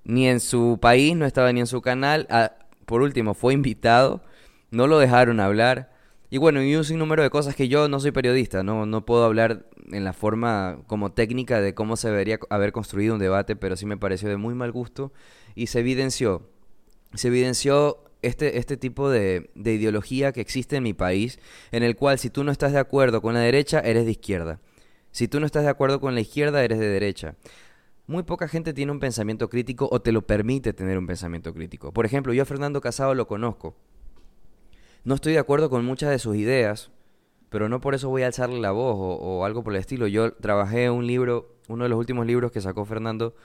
ni 0.03 0.27
en 0.27 0.39
su 0.39 0.79
país, 0.81 1.15
no 1.15 1.25
estaba 1.25 1.51
ni 1.51 1.59
en 1.59 1.67
su 1.67 1.81
canal. 1.81 2.27
Ah, 2.29 2.53
por 2.85 3.01
último, 3.01 3.33
fue 3.33 3.53
invitado, 3.53 4.23
no 4.71 4.87
lo 4.87 4.97
dejaron 4.99 5.39
hablar. 5.39 5.91
Y 6.31 6.37
bueno, 6.37 6.61
y 6.63 6.75
un 6.75 6.85
sinnúmero 6.85 7.23
de 7.23 7.31
cosas 7.31 7.55
que 7.55 7.67
yo 7.67 7.89
no 7.89 7.99
soy 7.99 8.11
periodista, 8.11 8.61
no, 8.61 8.85
no 8.85 9.03
puedo 9.03 9.23
hablar 9.23 9.65
en 9.91 10.03
la 10.03 10.13
forma 10.13 10.79
como 10.85 11.11
técnica 11.11 11.59
de 11.59 11.73
cómo 11.73 11.97
se 11.97 12.09
debería 12.09 12.39
haber 12.51 12.71
construido 12.71 13.15
un 13.15 13.19
debate, 13.19 13.55
pero 13.55 13.75
sí 13.75 13.87
me 13.87 13.97
pareció 13.97 14.29
de 14.29 14.37
muy 14.37 14.53
mal 14.53 14.71
gusto 14.71 15.11
y 15.55 15.67
se 15.67 15.79
evidenció, 15.79 16.47
se 17.15 17.29
evidenció 17.29 18.03
este, 18.21 18.59
este 18.59 18.77
tipo 18.77 19.09
de, 19.09 19.49
de 19.55 19.73
ideología 19.73 20.31
que 20.31 20.41
existe 20.41 20.75
en 20.75 20.83
mi 20.83 20.93
país, 20.93 21.39
en 21.71 21.81
el 21.81 21.95
cual 21.95 22.19
si 22.19 22.29
tú 22.29 22.43
no 22.43 22.51
estás 22.51 22.73
de 22.73 22.79
acuerdo 22.79 23.23
con 23.23 23.33
la 23.33 23.39
derecha, 23.39 23.79
eres 23.79 24.05
de 24.05 24.11
izquierda. 24.11 24.59
Si 25.11 25.27
tú 25.27 25.39
no 25.39 25.47
estás 25.47 25.63
de 25.63 25.69
acuerdo 25.69 25.99
con 25.99 26.13
la 26.13 26.21
izquierda, 26.21 26.63
eres 26.63 26.77
de 26.77 26.87
derecha. 26.87 27.35
Muy 28.05 28.21
poca 28.21 28.47
gente 28.47 28.73
tiene 28.73 28.91
un 28.91 28.99
pensamiento 28.99 29.49
crítico 29.49 29.89
o 29.91 29.99
te 30.01 30.11
lo 30.11 30.21
permite 30.21 30.73
tener 30.73 30.99
un 30.99 31.07
pensamiento 31.07 31.55
crítico. 31.55 31.91
Por 31.91 32.05
ejemplo, 32.05 32.33
yo 32.33 32.43
a 32.43 32.45
Fernando 32.45 32.81
Casado 32.81 33.15
lo 33.15 33.25
conozco 33.25 33.75
no 35.03 35.15
estoy 35.15 35.33
de 35.33 35.39
acuerdo 35.39 35.69
con 35.69 35.85
muchas 35.85 36.09
de 36.09 36.19
sus 36.19 36.35
ideas, 36.35 36.91
pero 37.49 37.69
no 37.69 37.81
por 37.81 37.95
eso 37.95 38.09
voy 38.09 38.23
a 38.23 38.27
alzarle 38.27 38.59
la 38.59 38.71
voz 38.71 38.95
o, 38.97 39.45
algo 39.45 39.63
por 39.63 39.73
el 39.73 39.79
estilo. 39.79 40.07
Yo 40.07 40.33
trabajé 40.33 40.89
un 40.89 41.07
libro, 41.07 41.55
uno 41.67 41.83
de 41.83 41.89
los 41.89 41.97
últimos 41.97 42.25
libros 42.25 42.51
que 42.51 42.61
sacó 42.61 42.85
Fernando, 42.85 43.35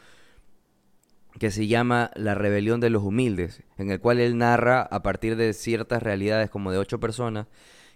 que 1.39 1.51
se 1.51 1.67
llama 1.67 2.11
La 2.15 2.35
rebelión 2.35 2.81
de 2.81 2.91
los 2.91 3.03
humildes, 3.03 3.63
en 3.79 3.91
el 3.91 4.01
cual 4.01 4.21
él 4.21 4.39
narra 4.39 4.83
a 4.83 5.03
partir 5.03 5.37
de 5.37 5.53
ciertas 5.53 6.03
realidades 6.03 6.51
como 6.51 6.71
de 6.71 6.79
ocho 6.79 7.01
personas 7.01 7.47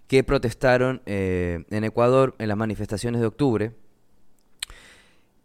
que 0.06 0.24
protestaron 0.24 1.02
eh, 1.04 1.64
en 1.70 1.84
Ecuador 1.84 2.34
en 2.38 2.48
las 2.48 2.56
manifestaciones 2.56 3.20
de 3.20 3.26
octubre, 3.26 3.72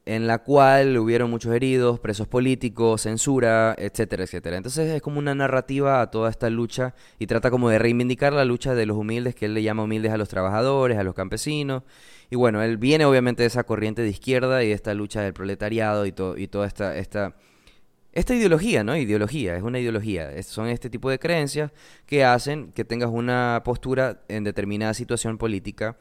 en 0.05 0.27
la 0.27 0.39
cual 0.39 0.97
hubieron 0.97 1.29
muchos 1.29 1.53
heridos, 1.53 1.99
presos 1.99 2.27
políticos, 2.27 3.03
censura, 3.03 3.73
etcétera, 3.77 4.23
etcétera. 4.23 4.57
Entonces 4.57 4.89
es 4.91 5.01
como 5.01 5.19
una 5.19 5.33
narrativa 5.33 6.01
a 6.01 6.11
toda 6.11 6.29
esta 6.29 6.49
lucha 6.49 6.93
y 7.19 7.27
trata 7.27 7.49
como 7.49 7.69
de 7.69 7.79
reivindicar 7.79 8.33
la 8.33 8.43
lucha 8.43 8.75
de 8.75 8.85
los 8.85 8.97
humildes, 8.97 9.35
que 9.35 9.45
él 9.45 9.53
le 9.53 9.63
llama 9.63 9.83
humildes 9.83 10.11
a 10.11 10.17
los 10.17 10.27
trabajadores, 10.29 10.97
a 10.97 11.03
los 11.03 11.15
campesinos. 11.15 11.83
Y 12.29 12.35
bueno, 12.35 12.61
él 12.63 12.77
viene 12.77 13.05
obviamente 13.05 13.43
de 13.43 13.47
esa 13.47 13.63
corriente 13.63 14.01
de 14.01 14.09
izquierda 14.09 14.63
y 14.63 14.67
de 14.69 14.73
esta 14.73 14.93
lucha 14.93 15.21
del 15.21 15.33
proletariado 15.33 16.05
y, 16.05 16.13
y 16.37 16.47
toda 16.47 16.67
esta, 16.67 16.97
esta 16.97 17.35
esta 18.13 18.35
ideología, 18.35 18.83
¿no? 18.83 18.95
Ideología, 18.95 19.57
es 19.57 19.63
una 19.63 19.79
ideología. 19.79 20.29
son 20.43 20.67
este 20.67 20.89
tipo 20.89 21.09
de 21.09 21.17
creencias 21.17 21.71
que 22.05 22.23
hacen 22.23 22.71
que 22.71 22.85
tengas 22.85 23.09
una 23.09 23.61
postura 23.65 24.21
en 24.27 24.43
determinada 24.43 24.93
situación 24.93 25.39
política 25.39 25.97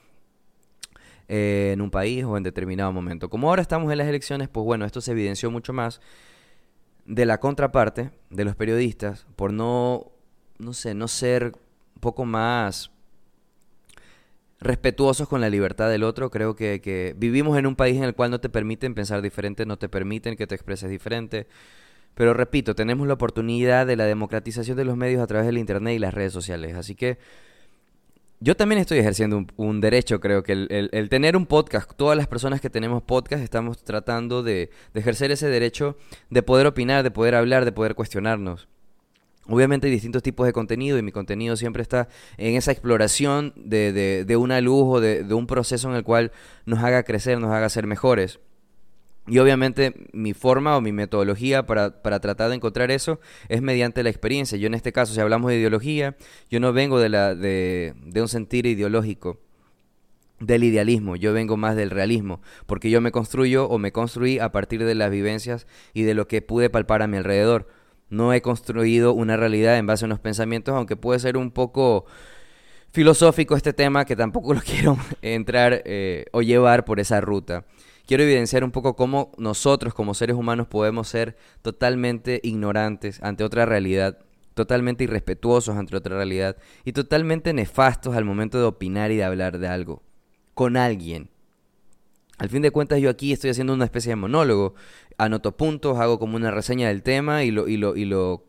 eh, 1.28 1.70
en 1.72 1.80
un 1.80 1.90
país 1.90 2.24
o 2.24 2.36
en 2.36 2.42
determinado 2.42 2.92
momento. 2.92 3.28
Como 3.30 3.48
ahora 3.48 3.62
estamos 3.62 3.90
en 3.92 3.98
las 3.98 4.08
elecciones, 4.08 4.48
pues 4.48 4.64
bueno, 4.64 4.84
esto 4.84 5.00
se 5.00 5.12
evidenció 5.12 5.50
mucho 5.50 5.72
más 5.72 6.00
de 7.04 7.26
la 7.26 7.38
contraparte 7.38 8.10
de 8.30 8.44
los 8.44 8.54
periodistas 8.54 9.26
por 9.36 9.52
no, 9.52 10.12
no 10.58 10.72
sé, 10.72 10.94
no 10.94 11.08
ser 11.08 11.52
un 11.94 12.00
poco 12.00 12.24
más 12.24 12.90
respetuosos 14.60 15.28
con 15.28 15.40
la 15.40 15.50
libertad 15.50 15.90
del 15.90 16.04
otro. 16.04 16.30
Creo 16.30 16.54
que, 16.54 16.80
que 16.80 17.14
vivimos 17.16 17.58
en 17.58 17.66
un 17.66 17.76
país 17.76 17.96
en 17.96 18.04
el 18.04 18.14
cual 18.14 18.30
no 18.30 18.40
te 18.40 18.48
permiten 18.48 18.94
pensar 18.94 19.22
diferente, 19.22 19.66
no 19.66 19.78
te 19.78 19.88
permiten 19.88 20.36
que 20.36 20.46
te 20.46 20.54
expreses 20.54 20.90
diferente 20.90 21.46
pero 22.14 22.34
repito, 22.34 22.74
tenemos 22.74 23.06
la 23.06 23.14
oportunidad 23.14 23.86
de 23.86 23.96
la 23.96 24.04
democratización 24.04 24.76
de 24.76 24.84
los 24.84 24.96
medios 24.96 25.22
a 25.22 25.26
través 25.26 25.46
del 25.46 25.58
Internet 25.58 25.94
y 25.96 25.98
las 25.98 26.12
redes 26.12 26.32
sociales. 26.32 26.76
Así 26.76 26.94
que 26.94 27.18
yo 28.42 28.56
también 28.56 28.80
estoy 28.80 28.98
ejerciendo 28.98 29.46
un, 29.56 29.80
derecho, 29.80 30.18
creo 30.18 30.42
que 30.42 30.52
el, 30.52 31.08
tener 31.08 31.36
un 31.36 31.46
podcast, 31.46 31.92
todas 31.96 32.16
las 32.16 32.26
personas 32.26 32.60
que 32.60 32.70
tenemos 32.70 33.02
podcast 33.02 33.42
estamos 33.42 33.84
tratando 33.84 34.42
de, 34.42 34.70
ejercer 34.94 35.30
ese 35.30 35.46
derecho 35.46 35.96
de 36.28 36.42
poder 36.42 36.66
opinar, 36.66 37.04
de 37.04 37.12
poder 37.12 37.36
hablar, 37.36 37.64
de 37.64 37.70
poder 37.70 37.94
cuestionarnos. 37.94 38.68
Obviamente 39.46 39.86
hay 39.86 39.92
distintos 39.92 40.24
tipos 40.24 40.44
de 40.46 40.52
contenido 40.52 40.98
y 40.98 41.02
mi 41.02 41.12
contenido 41.12 41.56
siempre 41.56 41.82
está 41.82 42.08
en 42.36 42.56
esa 42.56 42.72
exploración 42.72 43.52
de, 43.56 43.92
de, 43.92 44.24
de 44.24 44.36
una 44.36 44.60
luz 44.60 44.84
o 44.86 45.00
de, 45.00 45.22
de 45.22 45.34
un 45.34 45.46
proceso 45.46 45.88
en 45.88 45.96
el 45.96 46.02
cual 46.02 46.32
nos 46.64 46.80
haga 46.80 47.04
crecer, 47.04 47.38
nos 47.38 47.52
haga 47.52 47.68
ser 47.68 47.86
mejores. 47.86 48.40
Y 49.28 49.38
obviamente 49.38 49.94
mi 50.12 50.34
forma 50.34 50.76
o 50.76 50.80
mi 50.80 50.90
metodología 50.90 51.64
para, 51.64 52.02
para, 52.02 52.18
tratar 52.18 52.48
de 52.48 52.56
encontrar 52.56 52.90
eso 52.90 53.20
es 53.48 53.62
mediante 53.62 54.02
la 54.02 54.10
experiencia. 54.10 54.58
Yo 54.58 54.66
en 54.66 54.74
este 54.74 54.92
caso, 54.92 55.14
si 55.14 55.20
hablamos 55.20 55.50
de 55.50 55.58
ideología, 55.58 56.16
yo 56.50 56.58
no 56.58 56.72
vengo 56.72 56.98
de, 56.98 57.08
la, 57.08 57.34
de, 57.36 57.94
de 58.04 58.20
un 58.20 58.28
sentir 58.28 58.66
ideológico, 58.66 59.38
del 60.40 60.64
idealismo, 60.64 61.14
yo 61.14 61.32
vengo 61.32 61.56
más 61.56 61.76
del 61.76 61.90
realismo, 61.90 62.40
porque 62.66 62.90
yo 62.90 63.00
me 63.00 63.12
construyo 63.12 63.68
o 63.68 63.78
me 63.78 63.92
construí 63.92 64.40
a 64.40 64.50
partir 64.50 64.84
de 64.84 64.96
las 64.96 65.08
vivencias 65.08 65.68
y 65.94 66.02
de 66.02 66.14
lo 66.14 66.26
que 66.26 66.42
pude 66.42 66.68
palpar 66.68 67.02
a 67.02 67.06
mi 67.06 67.16
alrededor. 67.16 67.68
No 68.10 68.32
he 68.32 68.42
construido 68.42 69.12
una 69.12 69.36
realidad 69.36 69.78
en 69.78 69.86
base 69.86 70.04
a 70.04 70.06
unos 70.06 70.18
pensamientos, 70.18 70.74
aunque 70.74 70.96
puede 70.96 71.20
ser 71.20 71.36
un 71.36 71.52
poco 71.52 72.06
filosófico 72.90 73.54
este 73.54 73.72
tema, 73.72 74.04
que 74.04 74.16
tampoco 74.16 74.52
lo 74.54 74.60
quiero 74.60 74.98
entrar 75.22 75.82
eh, 75.84 76.24
o 76.32 76.42
llevar 76.42 76.84
por 76.84 76.98
esa 76.98 77.20
ruta 77.20 77.64
quiero 78.06 78.22
evidenciar 78.22 78.64
un 78.64 78.70
poco 78.70 78.96
cómo 78.96 79.32
nosotros 79.38 79.94
como 79.94 80.14
seres 80.14 80.36
humanos 80.36 80.66
podemos 80.66 81.08
ser 81.08 81.36
totalmente 81.62 82.40
ignorantes 82.42 83.22
ante 83.22 83.44
otra 83.44 83.66
realidad, 83.66 84.18
totalmente 84.54 85.04
irrespetuosos 85.04 85.76
ante 85.76 85.96
otra 85.96 86.16
realidad 86.16 86.56
y 86.84 86.92
totalmente 86.92 87.52
nefastos 87.52 88.16
al 88.16 88.24
momento 88.24 88.58
de 88.58 88.64
opinar 88.64 89.10
y 89.10 89.16
de 89.16 89.24
hablar 89.24 89.58
de 89.58 89.68
algo 89.68 90.02
con 90.54 90.76
alguien. 90.76 91.30
Al 92.38 92.48
fin 92.48 92.62
de 92.62 92.70
cuentas 92.70 93.00
yo 93.00 93.10
aquí 93.10 93.32
estoy 93.32 93.50
haciendo 93.50 93.72
una 93.72 93.84
especie 93.84 94.10
de 94.10 94.16
monólogo, 94.16 94.74
anoto 95.18 95.56
puntos, 95.56 95.98
hago 95.98 96.18
como 96.18 96.36
una 96.36 96.50
reseña 96.50 96.88
del 96.88 97.02
tema 97.02 97.44
y 97.44 97.50
lo, 97.50 97.68
y 97.68 97.76
lo, 97.76 97.96
y 97.96 98.04
lo, 98.04 98.44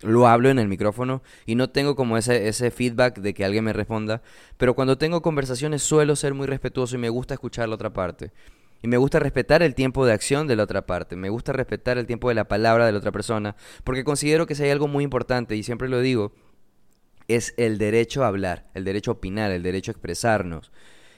lo 0.00 0.26
hablo 0.26 0.48
en 0.48 0.58
el 0.58 0.68
micrófono 0.68 1.22
y 1.44 1.54
no 1.54 1.68
tengo 1.70 1.96
como 1.96 2.16
ese, 2.16 2.48
ese 2.48 2.70
feedback 2.70 3.18
de 3.18 3.34
que 3.34 3.44
alguien 3.44 3.64
me 3.64 3.72
responda, 3.72 4.22
pero 4.56 4.74
cuando 4.74 4.96
tengo 4.96 5.22
conversaciones 5.22 5.82
suelo 5.82 6.16
ser 6.16 6.34
muy 6.34 6.46
respetuoso 6.46 6.96
y 6.96 6.98
me 6.98 7.10
gusta 7.10 7.34
escuchar 7.34 7.68
la 7.68 7.74
otra 7.74 7.92
parte. 7.92 8.32
Y 8.86 8.88
me 8.88 8.98
gusta 8.98 9.18
respetar 9.18 9.64
el 9.64 9.74
tiempo 9.74 10.06
de 10.06 10.12
acción 10.12 10.46
de 10.46 10.54
la 10.54 10.62
otra 10.62 10.86
parte, 10.86 11.16
me 11.16 11.28
gusta 11.28 11.52
respetar 11.52 11.98
el 11.98 12.06
tiempo 12.06 12.28
de 12.28 12.36
la 12.36 12.46
palabra 12.46 12.86
de 12.86 12.92
la 12.92 12.98
otra 12.98 13.10
persona, 13.10 13.56
porque 13.82 14.04
considero 14.04 14.46
que 14.46 14.54
si 14.54 14.62
hay 14.62 14.70
algo 14.70 14.86
muy 14.86 15.02
importante, 15.02 15.56
y 15.56 15.64
siempre 15.64 15.88
lo 15.88 15.98
digo, 15.98 16.30
es 17.26 17.52
el 17.56 17.78
derecho 17.78 18.22
a 18.22 18.28
hablar, 18.28 18.68
el 18.74 18.84
derecho 18.84 19.10
a 19.10 19.14
opinar, 19.14 19.50
el 19.50 19.64
derecho 19.64 19.90
a 19.90 19.94
expresarnos. 19.94 20.70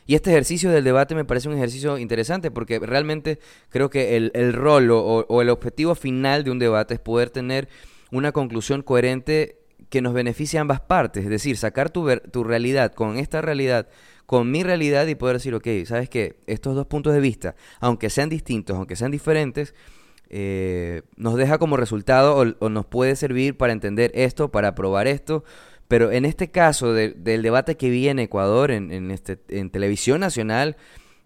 Y 0.06 0.14
este 0.14 0.30
ejercicio 0.30 0.70
del 0.70 0.82
debate 0.82 1.14
me 1.14 1.26
parece 1.26 1.50
un 1.50 1.56
ejercicio 1.56 1.98
interesante 1.98 2.50
porque 2.50 2.78
realmente 2.78 3.38
creo 3.68 3.90
que 3.90 4.16
el, 4.16 4.30
el 4.32 4.54
rol 4.54 4.88
o, 4.90 5.42
el 5.42 5.50
objetivo 5.50 5.94
final 5.94 6.44
de 6.44 6.50
un 6.50 6.58
debate 6.58 6.94
es 6.94 7.00
poder 7.00 7.28
tener 7.28 7.68
una 8.10 8.32
conclusión 8.32 8.80
coherente 8.80 9.58
que 9.90 10.00
nos 10.00 10.14
beneficie 10.14 10.58
a 10.58 10.62
ambas 10.62 10.80
partes, 10.80 11.24
es 11.24 11.30
decir, 11.30 11.58
sacar 11.58 11.90
tu, 11.90 12.08
tu 12.32 12.44
realidad 12.44 12.94
con 12.94 13.18
esta 13.18 13.42
realidad 13.42 13.88
con 14.28 14.50
mi 14.50 14.62
realidad 14.62 15.06
y 15.06 15.14
poder 15.14 15.36
decir, 15.36 15.54
ok, 15.54 15.66
¿sabes 15.86 16.10
qué? 16.10 16.36
Estos 16.46 16.74
dos 16.76 16.86
puntos 16.86 17.14
de 17.14 17.20
vista, 17.20 17.56
aunque 17.80 18.10
sean 18.10 18.28
distintos, 18.28 18.76
aunque 18.76 18.94
sean 18.94 19.10
diferentes, 19.10 19.74
eh, 20.28 21.00
nos 21.16 21.36
deja 21.36 21.56
como 21.56 21.78
resultado 21.78 22.54
o, 22.60 22.68
nos 22.68 22.84
puede 22.84 23.16
servir 23.16 23.56
para 23.56 23.72
entender 23.72 24.10
esto, 24.14 24.50
para 24.50 24.74
probar 24.74 25.06
esto. 25.06 25.44
Pero 25.88 26.12
en 26.12 26.26
este 26.26 26.50
caso 26.50 26.92
del 26.92 27.40
debate 27.40 27.78
que 27.78 27.88
vi 27.88 28.06
en 28.08 28.18
Ecuador, 28.18 28.70
en, 28.70 29.10
este, 29.10 29.38
en 29.48 29.70
televisión 29.70 30.20
nacional, 30.20 30.76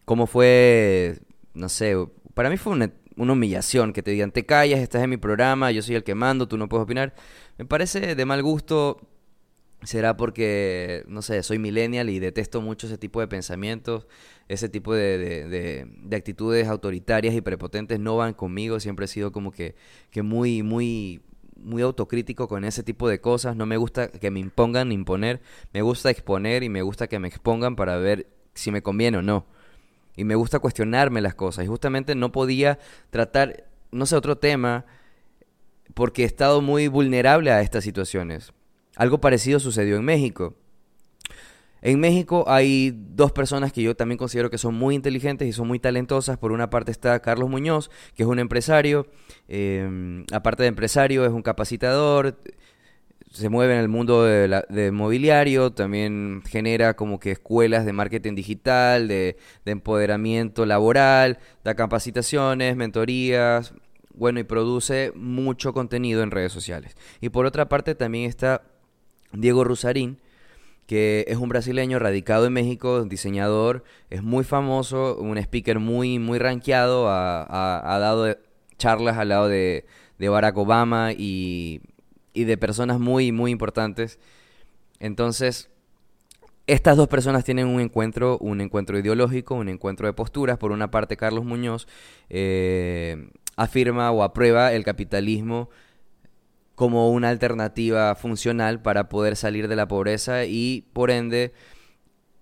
como 0.04 0.28
fue, 0.28 1.18
no 1.54 1.68
sé, 1.68 1.96
para 2.34 2.50
mí 2.50 2.56
fue 2.56 2.72
una, 2.72 2.92
una 3.16 3.32
humillación 3.32 3.92
que 3.92 4.04
te 4.04 4.12
digan, 4.12 4.30
te 4.30 4.46
callas, 4.46 4.78
estás 4.78 5.02
en 5.02 5.10
mi 5.10 5.16
programa, 5.16 5.72
yo 5.72 5.82
soy 5.82 5.96
el 5.96 6.04
que 6.04 6.14
mando, 6.14 6.46
tú 6.46 6.56
no 6.56 6.68
puedes 6.68 6.84
opinar. 6.84 7.14
Me 7.58 7.64
parece 7.64 8.14
de 8.14 8.24
mal 8.24 8.44
gusto 8.44 9.00
será 9.84 10.16
porque, 10.16 11.04
no 11.08 11.22
sé, 11.22 11.42
soy 11.42 11.58
millennial 11.58 12.08
y 12.10 12.18
detesto 12.18 12.60
mucho 12.60 12.86
ese 12.86 12.98
tipo 12.98 13.20
de 13.20 13.28
pensamientos, 13.28 14.06
ese 14.48 14.68
tipo 14.68 14.94
de, 14.94 15.18
de, 15.18 15.86
de, 15.86 16.16
actitudes 16.16 16.68
autoritarias 16.68 17.34
y 17.34 17.40
prepotentes 17.40 17.98
no 17.98 18.16
van 18.16 18.34
conmigo, 18.34 18.80
siempre 18.80 19.06
he 19.06 19.08
sido 19.08 19.32
como 19.32 19.50
que, 19.50 19.74
que 20.10 20.22
muy, 20.22 20.62
muy, 20.62 21.22
muy 21.56 21.82
autocrítico 21.82 22.48
con 22.48 22.64
ese 22.64 22.82
tipo 22.82 23.08
de 23.08 23.20
cosas, 23.20 23.56
no 23.56 23.66
me 23.66 23.76
gusta 23.76 24.08
que 24.08 24.30
me 24.30 24.40
impongan 24.40 24.92
imponer, 24.92 25.40
me 25.72 25.82
gusta 25.82 26.10
exponer 26.10 26.62
y 26.62 26.68
me 26.68 26.82
gusta 26.82 27.08
que 27.08 27.18
me 27.18 27.28
expongan 27.28 27.76
para 27.76 27.96
ver 27.96 28.28
si 28.54 28.70
me 28.70 28.82
conviene 28.82 29.18
o 29.18 29.22
no. 29.22 29.46
Y 30.14 30.24
me 30.24 30.34
gusta 30.34 30.58
cuestionarme 30.58 31.22
las 31.22 31.34
cosas 31.34 31.64
y 31.64 31.68
justamente 31.68 32.14
no 32.14 32.32
podía 32.32 32.78
tratar, 33.10 33.64
no 33.90 34.04
sé, 34.04 34.14
otro 34.14 34.36
tema 34.36 34.84
porque 35.94 36.22
he 36.22 36.26
estado 36.26 36.60
muy 36.60 36.86
vulnerable 36.88 37.50
a 37.50 37.62
estas 37.62 37.82
situaciones 37.84 38.52
algo 38.96 39.20
parecido 39.20 39.60
sucedió 39.60 39.96
en 39.96 40.04
México. 40.04 40.54
En 41.82 41.98
México 41.98 42.44
hay 42.46 42.94
dos 42.96 43.32
personas 43.32 43.72
que 43.72 43.82
yo 43.82 43.96
también 43.96 44.16
considero 44.16 44.50
que 44.50 44.58
son 44.58 44.76
muy 44.76 44.94
inteligentes 44.94 45.48
y 45.48 45.52
son 45.52 45.66
muy 45.66 45.80
talentosas. 45.80 46.38
Por 46.38 46.52
una 46.52 46.70
parte 46.70 46.92
está 46.92 47.20
Carlos 47.20 47.50
Muñoz, 47.50 47.90
que 48.14 48.22
es 48.22 48.28
un 48.28 48.38
empresario. 48.38 49.08
Em, 49.48 50.24
aparte 50.32 50.62
de 50.62 50.68
empresario, 50.68 51.26
es 51.26 51.32
un 51.32 51.42
capacitador. 51.42 52.38
Se 53.32 53.48
mueve 53.48 53.74
en 53.74 53.80
el 53.80 53.88
mundo 53.88 54.22
de, 54.24 54.90
mobiliario. 54.92 55.72
También 55.72 56.42
genera 56.46 56.94
como 56.94 57.18
que 57.18 57.32
escuelas 57.32 57.84
de 57.84 57.92
marketing 57.92 58.36
digital, 58.36 59.08
de, 59.08 59.36
de 59.64 59.72
empoderamiento 59.72 60.66
laboral, 60.66 61.38
da 61.64 61.74
capacitaciones, 61.74 62.76
mentorías. 62.76 63.74
Bueno, 64.14 64.38
y 64.38 64.44
produce 64.44 65.12
mucho 65.16 65.72
contenido 65.72 66.22
en 66.22 66.30
redes 66.30 66.52
sociales. 66.52 66.96
Y 67.20 67.30
por 67.30 67.46
otra 67.46 67.68
parte 67.68 67.96
también 67.96 68.28
está 68.28 68.62
Diego 69.32 69.64
Rusarín, 69.64 70.18
que 70.86 71.24
es 71.28 71.36
un 71.36 71.48
brasileño 71.48 71.98
radicado 71.98 72.46
en 72.46 72.52
México, 72.52 73.04
diseñador, 73.04 73.84
es 74.10 74.22
muy 74.22 74.44
famoso, 74.44 75.16
un 75.16 75.38
speaker 75.38 75.78
muy, 75.78 76.18
muy 76.18 76.38
rankeado, 76.38 77.08
ha, 77.08 77.98
dado 78.00 78.36
charlas 78.78 79.16
al 79.16 79.28
lado 79.28 79.48
de, 79.48 79.84
Barack 80.18 80.56
Obama 80.56 81.12
y, 81.12 81.80
y, 82.32 82.44
de 82.44 82.56
personas 82.56 83.00
muy, 83.00 83.32
muy 83.32 83.50
importantes. 83.50 84.18
Entonces, 85.00 85.68
estas 86.66 86.96
dos 86.96 87.08
personas 87.08 87.44
tienen 87.44 87.66
un 87.66 87.80
encuentro, 87.80 88.38
un 88.38 88.60
encuentro 88.60 88.98
ideológico, 88.98 89.54
un 89.54 89.68
encuentro 89.68 90.06
de 90.06 90.12
posturas. 90.12 90.58
Por 90.58 90.70
una 90.70 90.90
parte, 90.90 91.16
Carlos 91.16 91.44
Muñoz 91.44 91.88
eh, 92.30 93.28
afirma 93.56 94.10
o 94.12 94.22
aprueba 94.22 94.72
el 94.72 94.84
capitalismo 94.84 95.70
como 96.74 97.10
una 97.10 97.28
alternativa 97.28 98.14
funcional 98.14 98.80
para 98.82 99.08
poder 99.08 99.36
salir 99.36 99.68
de 99.68 99.76
la 99.76 99.88
pobreza 99.88 100.44
y 100.44 100.86
por 100.92 101.10
ende 101.10 101.52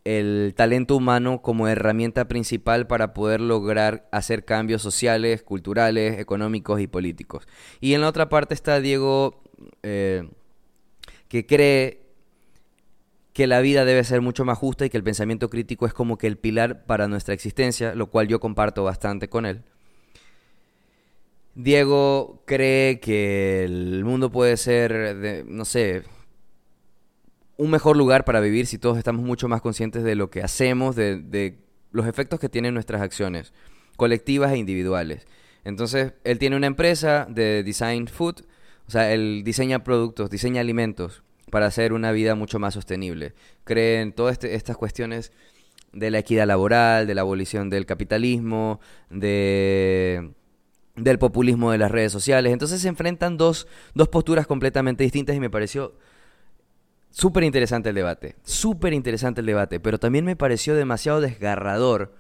el 0.05 0.55
talento 0.57 0.97
humano 0.97 1.43
como 1.43 1.69
herramienta 1.69 2.27
principal 2.27 2.87
para 2.87 3.13
poder 3.13 3.41
lograr 3.41 4.09
hacer 4.13 4.45
cambios 4.45 4.83
sociales, 4.83 5.43
culturales, 5.43 6.19
económicos 6.19 6.81
y 6.81 6.87
políticos. 6.87 7.47
Y 7.81 7.95
en 7.95 8.01
la 8.01 8.09
otra 8.09 8.29
parte 8.29 8.55
está 8.55 8.81
Diego, 8.81 9.43
eh, 9.83 10.29
que 11.29 11.47
cree 11.47 12.01
que 13.33 13.47
la 13.47 13.61
vida 13.61 13.85
debe 13.85 14.05
ser 14.05 14.21
mucho 14.21 14.45
más 14.45 14.59
justa 14.59 14.85
y 14.85 14.91
que 14.91 14.97
el 14.97 15.05
pensamiento 15.05 15.51
crítico 15.51 15.87
es 15.87 15.93
como 15.93 16.19
que 16.19 16.27
el 16.27 16.37
pilar 16.37 16.85
para 16.85 17.07
nuestra 17.07 17.35
existencia, 17.35 17.95
lo 17.95 18.09
cual 18.09 18.27
yo 18.27 18.41
comparto 18.41 18.85
bastante 18.85 19.29
con 19.29 19.47
él. 19.47 19.63
Diego 21.55 22.43
cree 22.47 23.01
que 23.01 23.65
el 23.65 24.05
mundo 24.05 24.31
puede 24.31 24.57
ser, 24.57 25.17
de, 25.17 25.45
no 25.47 25.65
sé, 25.65 26.05
un 27.57 27.71
mejor 27.71 27.97
lugar 27.97 28.25
para 28.25 28.41
vivir 28.41 28.67
si 28.67 28.79
todos 28.79 28.97
estamos 28.97 29.23
mucho 29.23 29.47
más 29.47 29.61
conscientes 29.61 30.03
de 30.03 30.15
lo 30.15 30.31
que 30.31 30.43
hacemos, 30.43 30.97
de, 30.97 31.59
los 31.93 32.07
efectos 32.07 32.41
que 32.41 32.49
tienen 32.49 32.73
nuestras 32.73 33.03
acciones, 33.03 33.53
colectivas 33.97 34.53
e 34.53 34.57
individuales. 34.57 35.27
Entonces, 35.65 36.15
él 36.25 36.39
tiene 36.39 36.57
una 36.57 36.69
empresa 36.69 37.27
de 37.29 37.63
design 37.63 38.07
food, 38.07 38.47
o 38.87 38.91
sea, 38.91 39.13
él 39.13 39.43
diseña 39.45 39.85
productos, 39.85 40.31
diseña 40.31 40.63
alimentos 40.63 41.23
para 41.51 41.67
hacer 41.67 41.93
una 41.93 42.13
vida 42.13 42.35
mucho 42.35 42.59
más 42.59 42.75
sostenible. 42.75 43.35
Cree 43.65 44.01
en 44.01 44.13
todas 44.13 44.35
este, 44.35 44.55
estas 44.55 44.77
cuestiones 44.79 45.33
de 45.93 46.11
la 46.11 46.21
equidad 46.21 46.47
laboral, 46.47 47.07
de 47.07 47.15
la 47.15 47.23
abolición 47.23 47.69
del 47.69 47.85
capitalismo, 47.85 48.81
de 49.11 50.31
del 50.97 51.19
populismo 51.19 51.71
de 51.71 51.79
las 51.79 51.91
redes 51.91 52.13
sociales. 52.13 52.53
Entonces 52.53 52.81
se 52.81 52.89
enfrentan 52.89 53.37
dos, 53.37 53.67
dos 53.95 54.09
posturas 54.09 54.47
completamente 54.47 55.05
distintas 55.05 55.37
y 55.37 55.41
me 55.41 55.51
pareció 55.51 55.95
súper 57.11 57.45
interesante 57.45 57.91
el 57.91 57.95
debate, 57.95 58.37
súper 58.43 58.93
interesante 58.93 59.41
el 59.41 59.47
debate, 59.47 59.81
pero 59.81 59.99
también 59.99 60.25
me 60.25 60.37
pareció 60.37 60.75
demasiado 60.75 61.21
desgarrador 61.21 62.15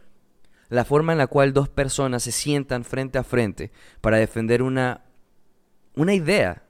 la 0.69 0.85
forma 0.85 1.13
en 1.13 1.19
la 1.19 1.27
cual 1.27 1.53
dos 1.53 1.69
personas 1.69 2.23
se 2.23 2.33
sientan 2.33 2.85
frente 2.85 3.19
a 3.19 3.25
frente 3.25 3.73
para 4.01 4.19
defender 4.19 4.63
una, 4.63 5.05
una 5.95 6.15
idea. 6.15 6.63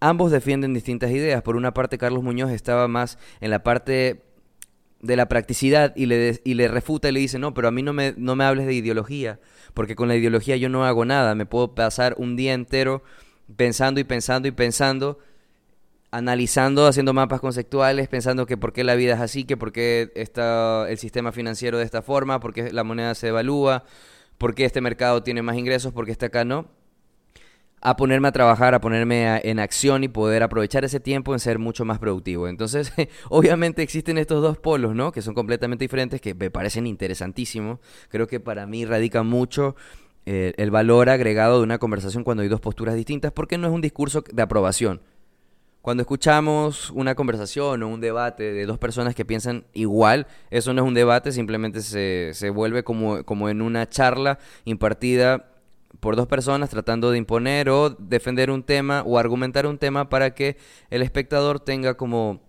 Ambos 0.00 0.30
defienden 0.32 0.72
distintas 0.72 1.10
ideas. 1.10 1.42
Por 1.42 1.56
una 1.56 1.74
parte, 1.74 1.98
Carlos 1.98 2.22
Muñoz 2.22 2.50
estaba 2.50 2.88
más 2.88 3.18
en 3.42 3.50
la 3.50 3.62
parte 3.62 4.29
de 5.00 5.16
la 5.16 5.28
practicidad 5.28 5.94
y 5.96 6.06
le, 6.06 6.40
y 6.44 6.54
le 6.54 6.68
refuta 6.68 7.08
y 7.08 7.12
le 7.12 7.20
dice, 7.20 7.38
no, 7.38 7.54
pero 7.54 7.68
a 7.68 7.70
mí 7.70 7.82
no 7.82 7.92
me, 7.92 8.14
no 8.16 8.36
me 8.36 8.44
hables 8.44 8.66
de 8.66 8.74
ideología, 8.74 9.40
porque 9.74 9.96
con 9.96 10.08
la 10.08 10.16
ideología 10.16 10.56
yo 10.56 10.68
no 10.68 10.84
hago 10.84 11.04
nada, 11.04 11.34
me 11.34 11.46
puedo 11.46 11.74
pasar 11.74 12.14
un 12.18 12.36
día 12.36 12.52
entero 12.52 13.02
pensando 13.56 14.00
y 14.00 14.04
pensando 14.04 14.46
y 14.48 14.52
pensando 14.52 15.18
analizando, 16.10 16.86
haciendo 16.86 17.12
mapas 17.12 17.40
conceptuales, 17.40 18.08
pensando 18.08 18.46
que 18.46 18.56
por 18.56 18.72
qué 18.72 18.84
la 18.84 18.94
vida 18.94 19.14
es 19.14 19.20
así, 19.20 19.44
que 19.44 19.56
por 19.56 19.72
qué 19.72 20.10
está 20.14 20.88
el 20.88 20.98
sistema 20.98 21.32
financiero 21.32 21.78
de 21.78 21.84
esta 21.84 22.02
forma, 22.02 22.40
por 22.40 22.52
qué 22.52 22.72
la 22.72 22.84
moneda 22.84 23.14
se 23.14 23.26
devalúa, 23.26 23.84
por 24.38 24.54
qué 24.54 24.64
este 24.64 24.80
mercado 24.80 25.22
tiene 25.22 25.42
más 25.42 25.56
ingresos, 25.56 25.92
por 25.92 26.06
qué 26.06 26.12
este 26.12 26.26
acá 26.26 26.44
no. 26.44 26.66
A 27.82 27.96
ponerme 27.96 28.28
a 28.28 28.32
trabajar, 28.32 28.74
a 28.74 28.80
ponerme 28.80 29.40
en 29.42 29.58
acción 29.58 30.04
y 30.04 30.08
poder 30.08 30.42
aprovechar 30.42 30.84
ese 30.84 31.00
tiempo 31.00 31.32
en 31.32 31.40
ser 31.40 31.58
mucho 31.58 31.84
más 31.84 31.98
productivo. 31.98 32.46
Entonces, 32.46 32.92
obviamente 33.30 33.82
existen 33.82 34.18
estos 34.18 34.42
dos 34.42 34.58
polos, 34.58 34.94
¿no? 34.94 35.12
Que 35.12 35.22
son 35.22 35.34
completamente 35.34 35.84
diferentes, 35.84 36.20
que 36.20 36.34
me 36.34 36.50
parecen 36.50 36.86
interesantísimos. 36.86 37.78
Creo 38.08 38.26
que 38.26 38.38
para 38.38 38.66
mí 38.66 38.84
radica 38.84 39.22
mucho 39.22 39.76
eh, 40.26 40.52
el 40.58 40.70
valor 40.70 41.08
agregado 41.08 41.58
de 41.58 41.64
una 41.64 41.78
conversación 41.78 42.22
cuando 42.22 42.42
hay 42.42 42.48
dos 42.48 42.60
posturas 42.60 42.94
distintas, 42.94 43.32
porque 43.32 43.56
no 43.56 43.66
es 43.66 43.72
un 43.72 43.80
discurso 43.80 44.22
de 44.30 44.42
aprobación 44.42 45.00
cuando 45.82 46.02
escuchamos 46.02 46.90
una 46.90 47.14
conversación 47.14 47.82
o 47.82 47.88
un 47.88 48.00
debate 48.00 48.52
de 48.52 48.66
dos 48.66 48.78
personas 48.78 49.14
que 49.14 49.24
piensan 49.24 49.64
igual, 49.72 50.26
eso 50.50 50.74
no 50.74 50.82
es 50.82 50.88
un 50.88 50.94
debate, 50.94 51.32
simplemente 51.32 51.80
se, 51.80 52.32
se 52.34 52.50
vuelve 52.50 52.84
como, 52.84 53.24
como 53.24 53.48
en 53.48 53.62
una 53.62 53.88
charla 53.88 54.38
impartida 54.64 55.49
por 56.00 56.16
dos 56.16 56.26
personas 56.26 56.70
tratando 56.70 57.10
de 57.10 57.18
imponer 57.18 57.68
o 57.68 57.90
defender 57.90 58.50
un 58.50 58.62
tema 58.62 59.02
o 59.06 59.18
argumentar 59.18 59.66
un 59.66 59.78
tema 59.78 60.08
para 60.08 60.34
que 60.34 60.56
el 60.90 61.02
espectador 61.02 61.60
tenga 61.60 61.96
como 61.96 62.40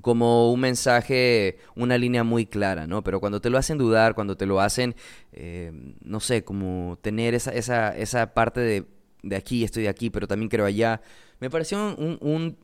como 0.00 0.50
un 0.50 0.60
mensaje, 0.60 1.58
una 1.76 1.98
línea 1.98 2.24
muy 2.24 2.46
clara, 2.46 2.86
¿no? 2.86 3.04
Pero 3.04 3.20
cuando 3.20 3.40
te 3.40 3.50
lo 3.50 3.58
hacen 3.58 3.78
dudar, 3.78 4.14
cuando 4.14 4.36
te 4.36 4.46
lo 4.46 4.60
hacen, 4.60 4.94
eh, 5.32 5.72
no 6.02 6.20
sé, 6.20 6.42
como 6.42 6.98
tener 7.02 7.34
esa, 7.34 7.52
esa, 7.52 7.94
esa 7.96 8.32
parte 8.32 8.60
de, 8.60 8.86
de 9.22 9.36
aquí, 9.36 9.62
estoy 9.62 9.86
aquí, 9.86 10.10
pero 10.10 10.26
también 10.26 10.48
creo 10.48 10.64
allá, 10.64 11.02
me 11.38 11.50
pareció 11.50 11.94
un, 11.96 12.18
un, 12.20 12.56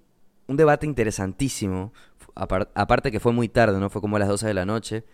un 0.46 0.56
debate 0.56 0.86
interesantísimo, 0.86 1.92
aparte 2.34 3.10
que 3.12 3.20
fue 3.20 3.32
muy 3.32 3.48
tarde, 3.48 3.78
¿no? 3.78 3.90
Fue 3.90 4.00
como 4.00 4.16
a 4.16 4.18
las 4.18 4.28
12 4.28 4.46
de 4.46 4.54
la 4.54 4.64
noche. 4.64 5.04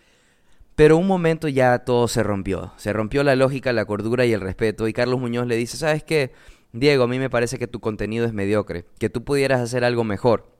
Pero 0.77 0.95
un 0.95 1.07
momento 1.07 1.47
ya 1.47 1.79
todo 1.79 2.07
se 2.07 2.21
rompió. 2.21 2.71
Se 2.77 2.93
rompió 2.93 3.23
la 3.23 3.35
lógica, 3.35 3.73
la 3.73 3.85
cordura 3.85 4.27
y 4.27 4.33
el 4.33 4.41
respeto. 4.41 4.87
Y 4.87 4.93
Carlos 4.93 5.19
Muñoz 5.19 5.47
le 5.47 5.55
dice, 5.55 5.75
¿sabes 5.75 6.03
qué? 6.03 6.33
Diego, 6.71 7.05
a 7.05 7.07
mí 7.07 7.17
me 7.17 7.31
parece 7.31 7.57
que 7.57 7.65
tu 7.65 7.79
contenido 7.79 8.27
es 8.27 8.31
mediocre. 8.31 8.85
Que 8.99 9.09
tú 9.09 9.23
pudieras 9.23 9.59
hacer 9.59 9.83
algo 9.83 10.03
mejor. 10.03 10.51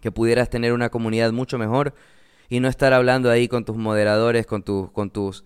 Que 0.00 0.12
pudieras 0.12 0.48
tener 0.48 0.72
una 0.72 0.90
comunidad 0.90 1.32
mucho 1.32 1.58
mejor. 1.58 1.92
Y 2.48 2.60
no 2.60 2.68
estar 2.68 2.92
hablando 2.92 3.32
ahí 3.32 3.48
con 3.48 3.64
tus 3.64 3.76
moderadores, 3.76 4.46
con, 4.46 4.62
tus 4.62 4.92
con, 4.92 5.10
tus, 5.10 5.44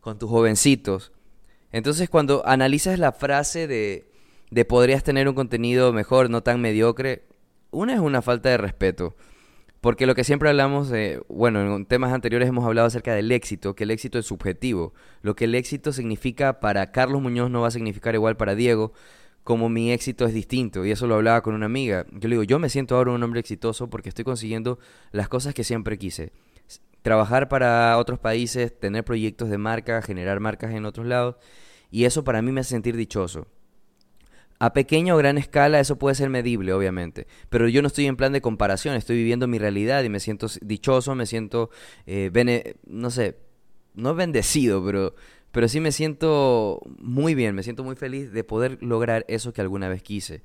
con 0.00 0.18
tus 0.18 0.28
jovencitos. 0.28 1.12
Entonces 1.70 2.10
cuando 2.10 2.44
analizas 2.48 2.98
la 2.98 3.12
frase 3.12 3.68
de, 3.68 4.10
de 4.50 4.64
podrías 4.64 5.04
tener 5.04 5.28
un 5.28 5.36
contenido 5.36 5.92
mejor, 5.92 6.30
no 6.30 6.42
tan 6.42 6.60
mediocre, 6.60 7.22
una 7.70 7.94
es 7.94 8.00
una 8.00 8.22
falta 8.22 8.48
de 8.48 8.56
respeto. 8.56 9.14
Porque 9.86 10.06
lo 10.06 10.16
que 10.16 10.24
siempre 10.24 10.48
hablamos, 10.48 10.88
de, 10.88 11.22
bueno, 11.28 11.76
en 11.76 11.86
temas 11.86 12.12
anteriores 12.12 12.48
hemos 12.48 12.64
hablado 12.64 12.88
acerca 12.88 13.14
del 13.14 13.30
éxito, 13.30 13.76
que 13.76 13.84
el 13.84 13.92
éxito 13.92 14.18
es 14.18 14.26
subjetivo. 14.26 14.92
Lo 15.22 15.36
que 15.36 15.44
el 15.44 15.54
éxito 15.54 15.92
significa 15.92 16.58
para 16.58 16.90
Carlos 16.90 17.22
Muñoz 17.22 17.52
no 17.52 17.60
va 17.60 17.68
a 17.68 17.70
significar 17.70 18.16
igual 18.16 18.36
para 18.36 18.56
Diego, 18.56 18.92
como 19.44 19.68
mi 19.68 19.92
éxito 19.92 20.26
es 20.26 20.34
distinto. 20.34 20.84
Y 20.84 20.90
eso 20.90 21.06
lo 21.06 21.14
hablaba 21.14 21.40
con 21.42 21.54
una 21.54 21.66
amiga. 21.66 22.04
Yo 22.10 22.28
le 22.28 22.34
digo, 22.34 22.42
yo 22.42 22.58
me 22.58 22.68
siento 22.68 22.96
ahora 22.96 23.12
un 23.12 23.22
hombre 23.22 23.38
exitoso 23.38 23.88
porque 23.88 24.08
estoy 24.08 24.24
consiguiendo 24.24 24.80
las 25.12 25.28
cosas 25.28 25.54
que 25.54 25.62
siempre 25.62 25.98
quise. 25.98 26.32
Trabajar 27.02 27.48
para 27.48 27.96
otros 27.96 28.18
países, 28.18 28.76
tener 28.76 29.04
proyectos 29.04 29.50
de 29.50 29.58
marca, 29.58 30.02
generar 30.02 30.40
marcas 30.40 30.74
en 30.74 30.84
otros 30.84 31.06
lados. 31.06 31.36
Y 31.92 32.06
eso 32.06 32.24
para 32.24 32.42
mí 32.42 32.50
me 32.50 32.62
hace 32.62 32.70
sentir 32.70 32.96
dichoso. 32.96 33.46
A 34.58 34.72
pequeña 34.72 35.14
o 35.14 35.18
gran 35.18 35.36
escala 35.36 35.80
eso 35.80 35.96
puede 35.96 36.14
ser 36.14 36.30
medible, 36.30 36.72
obviamente, 36.72 37.26
pero 37.50 37.68
yo 37.68 37.82
no 37.82 37.88
estoy 37.88 38.06
en 38.06 38.16
plan 38.16 38.32
de 38.32 38.40
comparación, 38.40 38.94
estoy 38.94 39.16
viviendo 39.16 39.46
mi 39.46 39.58
realidad 39.58 40.02
y 40.02 40.08
me 40.08 40.18
siento 40.18 40.46
dichoso, 40.62 41.14
me 41.14 41.26
siento, 41.26 41.70
eh, 42.06 42.74
no 42.86 43.10
sé, 43.10 43.36
no 43.94 44.14
bendecido, 44.14 44.82
pero, 44.84 45.14
pero 45.52 45.68
sí 45.68 45.80
me 45.80 45.92
siento 45.92 46.80
muy 46.98 47.34
bien, 47.34 47.54
me 47.54 47.62
siento 47.62 47.84
muy 47.84 47.96
feliz 47.96 48.32
de 48.32 48.44
poder 48.44 48.78
lograr 48.82 49.26
eso 49.28 49.52
que 49.52 49.60
alguna 49.60 49.88
vez 49.88 50.02
quise. 50.02 50.42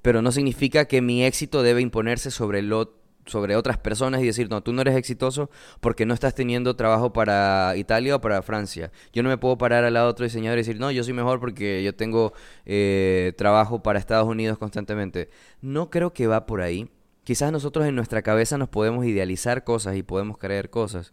Pero 0.00 0.22
no 0.22 0.32
significa 0.32 0.86
que 0.86 1.02
mi 1.02 1.24
éxito 1.24 1.62
debe 1.62 1.80
imponerse 1.80 2.30
sobre 2.30 2.62
lo 2.62 2.94
sobre 3.26 3.56
otras 3.56 3.78
personas 3.78 4.22
y 4.22 4.26
decir, 4.26 4.48
no, 4.48 4.62
tú 4.62 4.72
no 4.72 4.80
eres 4.80 4.96
exitoso 4.96 5.50
porque 5.80 6.06
no 6.06 6.14
estás 6.14 6.34
teniendo 6.34 6.76
trabajo 6.76 7.12
para 7.12 7.74
Italia 7.76 8.16
o 8.16 8.20
para 8.20 8.42
Francia. 8.42 8.90
Yo 9.12 9.22
no 9.22 9.28
me 9.28 9.38
puedo 9.38 9.58
parar 9.58 9.84
al 9.84 9.94
lado 9.94 10.06
de 10.06 10.10
otro 10.12 10.24
diseñador 10.24 10.58
y 10.58 10.62
decir, 10.62 10.78
no, 10.78 10.90
yo 10.90 11.04
soy 11.04 11.12
mejor 11.12 11.40
porque 11.40 11.82
yo 11.82 11.94
tengo 11.94 12.32
eh, 12.64 13.32
trabajo 13.36 13.82
para 13.82 13.98
Estados 13.98 14.28
Unidos 14.28 14.58
constantemente. 14.58 15.28
No 15.60 15.90
creo 15.90 16.12
que 16.12 16.26
va 16.26 16.46
por 16.46 16.62
ahí. 16.62 16.88
Quizás 17.24 17.50
nosotros 17.50 17.86
en 17.86 17.96
nuestra 17.96 18.22
cabeza 18.22 18.56
nos 18.56 18.68
podemos 18.68 19.04
idealizar 19.04 19.64
cosas 19.64 19.96
y 19.96 20.02
podemos 20.04 20.38
creer 20.38 20.70
cosas, 20.70 21.12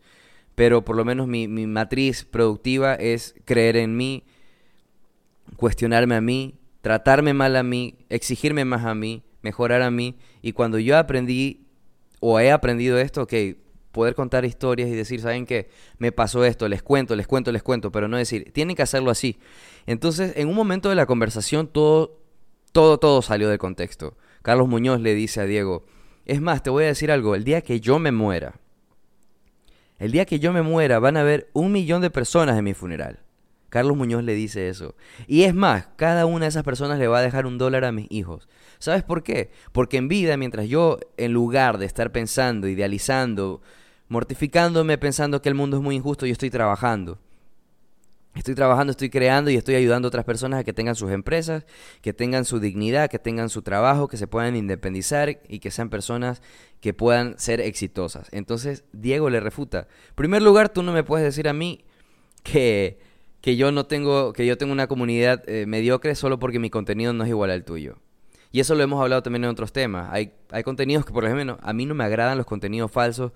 pero 0.54 0.86
por 0.86 0.96
lo 0.96 1.04
menos 1.06 1.28
mi, 1.28 1.48
mi 1.48 1.66
matriz 1.66 2.24
productiva 2.24 2.94
es 2.94 3.34
creer 3.46 3.78
en 3.78 3.98
mí, 3.98 4.24
cuestionarme 5.56 6.14
a 6.14 6.22
mí, 6.22 6.60
tratarme 6.82 7.34
mal 7.34 7.56
a 7.56 7.64
mí, 7.64 7.96
exigirme 8.10 8.64
más 8.64 8.86
a 8.86 8.94
mí, 8.94 9.24
mejorar 9.42 9.82
a 9.82 9.90
mí. 9.90 10.16
Y 10.42 10.52
cuando 10.52 10.78
yo 10.78 10.98
aprendí 10.98 11.63
o 12.26 12.40
he 12.40 12.52
aprendido 12.52 12.98
esto, 13.00 13.24
ok, 13.24 13.34
poder 13.92 14.16
contar 14.16 14.46
historias 14.46 14.88
y 14.88 14.94
decir, 14.94 15.20
¿saben 15.20 15.46
qué? 15.46 15.70
Me 15.98 16.14
pasó 16.14 16.46
esto, 16.46 16.70
les 16.70 16.82
cuento, 16.82 17.18
les 17.18 17.28
cuento, 17.28 17.52
les 17.52 17.62
cuento, 17.62 17.92
pero 17.92 18.08
no 18.08 18.16
decir, 18.16 18.54
tienen 18.54 18.78
que 18.78 18.82
hacerlo 18.82 19.12
así. 19.12 19.38
Entonces, 19.88 20.32
en 20.38 20.48
un 20.48 20.56
momento 20.56 20.88
de 20.88 20.96
la 20.96 21.06
conversación, 21.06 21.68
todo, 21.68 22.22
todo, 22.72 22.98
todo 22.98 23.22
salió 23.22 23.50
del 23.50 23.58
contexto. 23.58 24.16
Carlos 24.42 24.70
Muñoz 24.70 25.02
le 25.02 25.14
dice 25.16 25.42
a 25.42 25.46
Diego, 25.46 25.84
es 26.24 26.40
más, 26.40 26.64
te 26.64 26.70
voy 26.70 26.86
a 26.86 26.88
decir 26.88 27.12
algo, 27.12 27.36
el 27.36 27.44
día 27.44 27.62
que 27.62 27.82
yo 27.82 28.00
me 28.00 28.14
muera, 28.14 28.62
el 30.00 30.14
día 30.14 30.24
que 30.24 30.40
yo 30.40 30.54
me 30.54 30.62
muera 30.62 31.00
van 31.00 31.18
a 31.18 31.22
haber 31.22 31.50
un 31.52 31.74
millón 31.74 32.02
de 32.02 32.10
personas 32.10 32.58
en 32.58 32.64
mi 32.64 32.74
funeral. 32.74 33.20
Carlos 33.74 33.98
Muñoz 33.98 34.24
le 34.24 34.36
dice 34.36 34.70
eso. 34.70 34.94
Y 35.26 35.46
es 35.46 35.56
más, 35.56 35.88
cada 35.96 36.28
una 36.28 36.46
de 36.46 36.50
esas 36.50 36.62
personas 36.62 37.00
le 37.00 37.08
va 37.08 37.18
a 37.18 37.22
dejar 37.24 37.48
un 37.48 37.58
dólar 37.58 37.86
a 37.86 37.92
mis 37.92 38.06
hijos. 38.12 38.48
¿Sabes 38.78 39.02
por 39.02 39.24
qué? 39.24 39.50
Porque 39.72 39.98
en 39.98 40.08
vida, 40.08 40.38
mientras 40.38 40.68
yo, 40.68 41.00
en 41.18 41.34
lugar 41.34 41.80
de 41.80 41.88
estar 41.88 42.12
pensando, 42.12 42.68
idealizando, 42.68 43.64
mortificándome, 44.10 45.00
pensando 45.00 45.42
que 45.42 45.50
el 45.50 45.56
mundo 45.56 45.78
es 45.78 45.82
muy 45.82 45.96
injusto, 45.96 46.28
yo 46.28 46.34
estoy 46.34 46.52
trabajando. 46.52 47.18
Estoy 48.36 48.54
trabajando, 48.54 48.92
estoy 48.92 49.10
creando 49.10 49.50
y 49.50 49.56
estoy 49.56 49.74
ayudando 49.74 50.06
a 50.06 50.10
otras 50.10 50.26
personas 50.26 50.60
a 50.60 50.64
que 50.64 50.74
tengan 50.74 50.94
sus 50.94 51.10
empresas, 51.10 51.66
que 52.04 52.14
tengan 52.14 52.46
su 52.46 52.60
dignidad, 52.60 53.10
que 53.10 53.18
tengan 53.18 53.50
su 53.50 53.64
trabajo, 53.64 54.08
que 54.08 54.18
se 54.18 54.28
puedan 54.28 54.56
independizar 54.56 55.42
y 55.50 55.58
que 55.58 55.72
sean 55.72 55.90
personas 55.90 56.44
que 56.80 56.94
puedan 56.94 57.40
ser 57.40 57.60
exitosas. 57.60 58.28
Entonces, 58.32 58.84
Diego 58.94 59.32
le 59.32 59.40
refuta. 59.40 59.88
En 60.10 60.16
primer 60.16 60.44
lugar, 60.44 60.70
tú 60.70 60.84
no 60.84 60.94
me 60.94 61.04
puedes 61.04 61.26
decir 61.26 61.48
a 61.48 61.54
mí 61.54 61.86
que, 62.44 63.13
que 63.44 63.58
yo 63.58 63.74
no 63.74 63.86
tengo, 63.88 64.32
que 64.32 64.46
yo 64.46 64.58
tengo 64.58 64.72
una 64.72 64.88
comunidad 64.88 65.44
eh, 65.50 65.66
mediocre 65.66 66.16
solo 66.16 66.40
porque 66.40 66.60
mi 66.60 66.70
contenido 66.70 67.12
no 67.12 67.26
es 67.26 67.30
igual 67.30 67.52
al 67.52 67.66
tuyo. 67.66 67.98
Y 68.54 68.62
eso 68.62 68.74
lo 68.74 68.84
hemos 68.84 69.02
hablado 69.02 69.22
también 69.22 69.44
en 69.44 69.50
otros 69.50 69.74
temas. 69.74 70.08
Hay, 70.14 70.32
hay 70.50 70.64
contenidos 70.64 71.06
que, 71.06 71.12
por 71.12 71.26
ejemplo, 71.26 71.60
a 71.62 71.74
mí 71.74 71.86
no 71.86 71.94
me 71.94 72.06
agradan 72.06 72.38
los 72.38 72.46
contenidos 72.46 72.90
falsos 72.90 73.34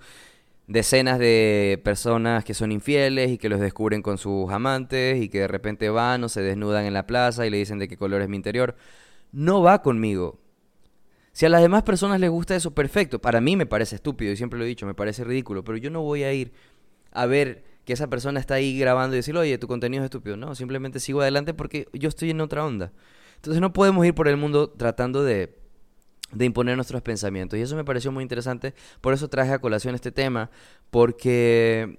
decenas 0.66 1.18
de 1.18 1.78
personas 1.84 2.42
que 2.42 2.54
son 2.54 2.72
infieles 2.72 3.30
y 3.30 3.36
que 3.36 3.50
los 3.50 3.60
descubren 3.60 4.00
con 4.00 4.16
sus 4.16 4.50
amantes 4.50 5.20
y 5.20 5.28
que 5.28 5.40
de 5.40 5.48
repente 5.48 5.90
van 5.90 6.24
o 6.24 6.30
se 6.30 6.40
desnudan 6.40 6.86
en 6.86 6.94
la 6.94 7.06
plaza 7.06 7.46
y 7.46 7.50
le 7.50 7.58
dicen 7.58 7.78
de 7.78 7.86
qué 7.86 7.98
color 7.98 8.22
es 8.22 8.30
mi 8.30 8.36
interior. 8.36 8.76
No 9.30 9.60
va 9.60 9.82
conmigo. 9.82 10.40
Si 11.32 11.44
a 11.44 11.50
las 11.50 11.60
demás 11.60 11.82
personas 11.82 12.18
les 12.18 12.30
gusta 12.30 12.56
eso, 12.56 12.70
perfecto. 12.70 13.18
Para 13.18 13.42
mí 13.42 13.56
me 13.56 13.66
parece 13.66 13.96
estúpido 13.96 14.32
y 14.32 14.38
siempre 14.38 14.58
lo 14.58 14.64
he 14.64 14.68
dicho, 14.68 14.86
me 14.86 14.94
parece 14.94 15.22
ridículo, 15.22 15.64
pero 15.64 15.76
yo 15.76 15.90
no 15.90 16.00
voy 16.00 16.22
a 16.22 16.32
ir 16.32 16.54
a 17.12 17.26
ver 17.26 17.67
que 17.88 17.94
esa 17.94 18.06
persona 18.06 18.38
está 18.38 18.52
ahí 18.52 18.78
grabando 18.78 19.16
y 19.16 19.20
decir, 19.20 19.34
oye, 19.34 19.56
tu 19.56 19.66
contenido 19.66 20.02
es 20.02 20.08
estúpido. 20.08 20.36
No, 20.36 20.54
simplemente 20.54 21.00
sigo 21.00 21.22
adelante 21.22 21.54
porque 21.54 21.88
yo 21.94 22.10
estoy 22.10 22.28
en 22.28 22.42
otra 22.42 22.66
onda. 22.66 22.92
Entonces 23.36 23.62
no 23.62 23.72
podemos 23.72 24.04
ir 24.04 24.14
por 24.14 24.28
el 24.28 24.36
mundo 24.36 24.68
tratando 24.68 25.24
de 25.24 25.56
de 26.30 26.44
imponer 26.44 26.76
nuestros 26.76 27.00
pensamientos. 27.00 27.58
Y 27.58 27.62
eso 27.62 27.76
me 27.76 27.86
pareció 27.86 28.12
muy 28.12 28.20
interesante, 28.20 28.74
por 29.00 29.14
eso 29.14 29.28
traje 29.28 29.52
a 29.52 29.58
colación 29.58 29.94
este 29.94 30.12
tema, 30.12 30.50
porque 30.90 31.98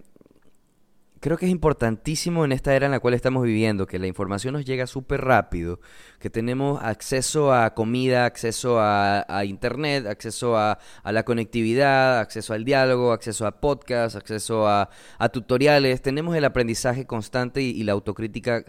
creo 1.20 1.38
que 1.38 1.46
es 1.46 1.52
importantísimo 1.52 2.46
en 2.46 2.52
esta 2.52 2.76
era 2.76 2.86
en 2.86 2.92
la 2.92 3.00
cual 3.00 3.14
estamos 3.14 3.44
viviendo, 3.44 3.88
que 3.88 4.00
la 4.00 4.08
información 4.08 4.54
nos 4.54 4.66
llega 4.66 4.88
súper 4.88 5.22
rápido, 5.22 5.80
que 6.20 6.30
tenemos 6.30 6.82
acceso 6.82 7.54
a 7.54 7.74
comida, 7.74 8.26
acceso 8.26 8.78
a, 8.80 9.26
internet, 9.46 10.08
acceso 10.08 10.58
a, 10.58 10.80
la 11.04 11.24
conectividad, 11.24 12.20
acceso 12.20 12.54
al 12.54 12.64
diálogo, 12.66 13.12
acceso 13.12 13.46
a 13.48 13.60
podcasts, 13.60 14.16
acceso 14.16 14.68
a, 14.68 14.90
tutoriales, 15.32 16.02
tenemos 16.02 16.36
el 16.36 16.46
aprendizaje 16.46 17.06
constante 17.06 17.62
y 17.62 17.84
la 17.84 17.92
autocrítica 17.92 18.66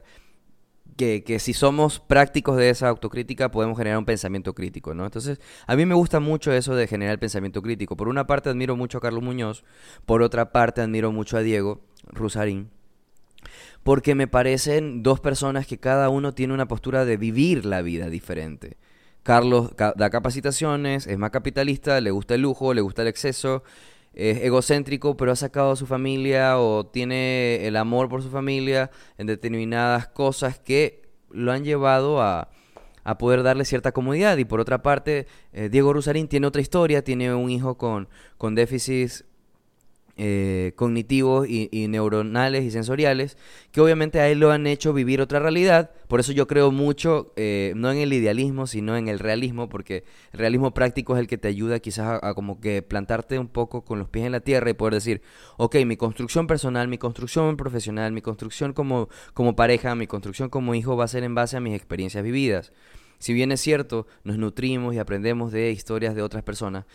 que, 0.96 1.38
si 1.38 1.54
somos 1.54 1.98
prácticos 1.98 2.58
de 2.58 2.68
esa 2.68 2.88
autocrítica 2.88 3.50
podemos 3.50 3.78
generar 3.78 3.98
un 3.98 4.04
pensamiento 4.04 4.54
crítico, 4.54 4.92
¿no? 4.92 5.06
Entonces, 5.06 5.40
a 5.66 5.74
mí 5.74 5.86
me 5.86 5.94
gusta 5.94 6.20
mucho 6.20 6.52
eso 6.52 6.74
de 6.74 6.86
generar 6.86 7.12
el 7.12 7.18
pensamiento 7.18 7.62
crítico. 7.62 7.96
Por 7.96 8.08
una 8.08 8.26
parte 8.26 8.50
admiro 8.50 8.76
mucho 8.76 8.98
a 8.98 9.00
Carlos 9.00 9.22
Muñoz, 9.22 9.64
por 10.04 10.20
otra 10.22 10.52
parte 10.52 10.82
admiro 10.82 11.10
mucho 11.10 11.38
a 11.38 11.40
Diego 11.40 11.80
Rusarín, 12.06 12.70
porque 13.82 14.14
me 14.14 14.26
parecen 14.26 15.02
dos 15.02 15.20
personas 15.20 15.66
que 15.66 15.78
cada 15.78 16.08
uno 16.08 16.34
tiene 16.34 16.54
una 16.54 16.68
postura 16.68 17.04
de 17.04 17.16
vivir 17.16 17.64
la 17.64 17.82
vida 17.82 18.08
diferente. 18.08 18.76
Carlos 19.22 19.72
da 19.76 20.10
capacitaciones, 20.10 21.06
es 21.06 21.18
más 21.18 21.30
capitalista, 21.30 22.00
le 22.00 22.10
gusta 22.10 22.34
el 22.34 22.42
lujo, 22.42 22.72
le 22.72 22.80
gusta 22.80 23.02
el 23.02 23.08
exceso, 23.08 23.62
es 24.14 24.38
egocéntrico, 24.42 25.16
pero 25.16 25.32
ha 25.32 25.36
sacado 25.36 25.72
a 25.72 25.76
su 25.76 25.86
familia 25.86 26.58
o 26.58 26.86
tiene 26.86 27.66
el 27.66 27.76
amor 27.76 28.08
por 28.08 28.22
su 28.22 28.30
familia 28.30 28.90
en 29.18 29.26
determinadas 29.26 30.08
cosas 30.08 30.58
que 30.58 31.02
lo 31.30 31.52
han 31.52 31.64
llevado 31.64 32.20
a, 32.20 32.48
a 33.04 33.18
poder 33.18 33.42
darle 33.42 33.64
cierta 33.64 33.92
comodidad. 33.92 34.36
Y 34.38 34.44
por 34.44 34.60
otra 34.60 34.82
parte, 34.82 35.26
eh, 35.52 35.68
Diego 35.68 35.92
Rusarín 35.92 36.28
tiene 36.28 36.46
otra 36.46 36.62
historia, 36.62 37.04
tiene 37.04 37.34
un 37.34 37.50
hijo 37.50 37.76
con, 37.76 38.08
con 38.36 38.54
déficits 38.54 39.24
eh, 40.22 40.72
cognitivos 40.76 41.48
y, 41.48 41.88
neuronales 41.88 42.64
y 42.64 42.70
sensoriales, 42.70 43.38
que 43.72 43.80
obviamente 43.80 44.20
a 44.20 44.28
él 44.28 44.38
lo 44.38 44.50
han 44.50 44.66
hecho 44.66 44.92
vivir 44.92 45.22
otra 45.22 45.38
realidad. 45.38 45.92
Por 46.08 46.20
eso 46.20 46.32
yo 46.32 46.46
creo 46.46 46.70
mucho, 46.70 47.32
eh, 47.36 47.72
no 47.74 47.90
en 47.90 47.96
el 47.96 48.12
idealismo, 48.12 48.66
sino 48.66 48.98
en 48.98 49.08
el 49.08 49.18
realismo, 49.18 49.70
porque 49.70 50.04
el 50.34 50.38
realismo 50.38 50.74
práctico 50.74 51.14
es 51.14 51.20
el 51.20 51.26
que 51.26 51.38
te 51.38 51.48
ayuda 51.48 51.78
quizás 51.78 52.20
a, 52.22 52.34
como 52.34 52.60
que 52.60 52.82
plantarte 52.82 53.38
un 53.38 53.48
poco 53.48 53.82
con 53.82 53.98
los 53.98 54.10
pies 54.10 54.26
en 54.26 54.32
la 54.32 54.40
tierra 54.40 54.68
y 54.68 54.74
poder 54.74 54.92
decir, 54.92 55.22
ok, 55.56 55.76
mi 55.86 55.96
construcción 55.96 56.46
personal, 56.46 56.86
mi 56.86 56.98
construcción 56.98 57.56
profesional, 57.56 58.12
mi 58.12 58.20
construcción 58.20 58.74
como, 58.74 59.08
como 59.32 59.56
pareja, 59.56 59.94
mi 59.94 60.06
construcción 60.06 60.50
como 60.50 60.74
hijo 60.74 60.98
va 60.98 61.04
a 61.04 61.08
ser 61.08 61.24
en 61.24 61.34
base 61.34 61.56
a 61.56 61.60
mis 61.60 61.74
experiencias 61.74 62.22
vividas. 62.22 62.72
Si 63.20 63.34
bien 63.34 63.52
es 63.52 63.60
cierto, 63.60 64.06
nos 64.24 64.38
nutrimos 64.38 64.94
y 64.94 64.98
aprendemos 64.98 65.52
de 65.52 65.70
historias 65.70 66.14
de 66.14 66.22
otras 66.22 66.42
personas, 66.42 66.86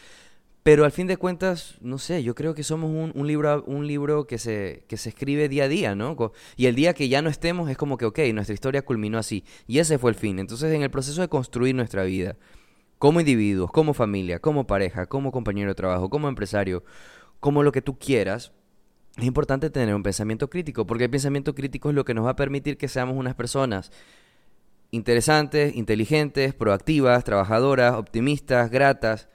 pero 0.66 0.84
al 0.84 0.92
fin 0.92 1.06
de 1.06 1.18
cuentas, 1.18 1.76
no 1.82 2.00
sé, 2.00 2.24
yo 2.24 2.34
creo 2.34 2.56
que 2.56 2.64
somos 2.64 2.90
un, 2.90 3.28
libro, 3.28 3.64
un 3.68 3.86
libro 3.86 4.26
que 4.26 4.40
se, 4.40 4.84
que 4.88 4.98
se 4.98 5.10
escribe 5.10 5.48
día 5.48 5.66
a 5.66 5.68
día, 5.68 5.94
¿no? 5.94 6.18
Y 6.56 6.66
el 6.66 6.74
día 6.74 6.96
que 6.96 7.08
ya 7.08 7.22
no 7.22 7.30
estemos 7.30 7.70
es 7.70 7.78
como 7.78 8.00
que, 8.00 8.06
ok, 8.06 8.18
nuestra 8.34 8.56
historia 8.56 8.82
culminó 8.82 9.20
así. 9.20 9.44
Y 9.68 9.78
ese 9.78 10.00
fue 10.00 10.10
el 10.10 10.16
fin. 10.16 10.40
Entonces, 10.40 10.74
en 10.74 10.82
el 10.82 10.90
proceso 10.90 11.22
de 11.22 11.28
construir 11.28 11.76
nuestra 11.76 12.04
vida, 12.04 12.36
como 12.98 13.20
individuos, 13.20 13.72
como 13.72 13.94
familia, 13.94 14.40
como 14.40 14.66
pareja, 14.66 15.06
como 15.06 15.32
compañero 15.32 15.70
de 15.70 15.76
trabajo, 15.76 16.10
como 16.10 16.30
empresario, 16.30 16.84
como 17.40 17.62
lo 17.62 17.72
que 17.72 17.84
tú 17.84 18.00
quieras, 18.00 18.52
es 19.18 19.26
importante 19.26 19.70
tener 19.70 19.94
un 19.94 20.02
pensamiento 20.02 20.50
crítico, 20.50 20.88
porque 20.88 21.04
el 21.04 21.12
pensamiento 21.12 21.54
crítico 21.54 21.90
es 21.90 21.96
lo 21.96 22.06
que 22.06 22.16
nos 22.16 22.26
va 22.26 22.32
a 22.32 22.36
permitir 22.36 22.78
que 22.78 22.88
seamos 22.88 23.18
unas 23.18 23.36
personas 23.36 23.92
interesantes, 24.90 25.76
inteligentes, 25.76 26.56
proactivas, 26.56 27.24
trabajadoras, 27.24 27.94
optimistas, 27.94 28.72
gratas 28.72 29.30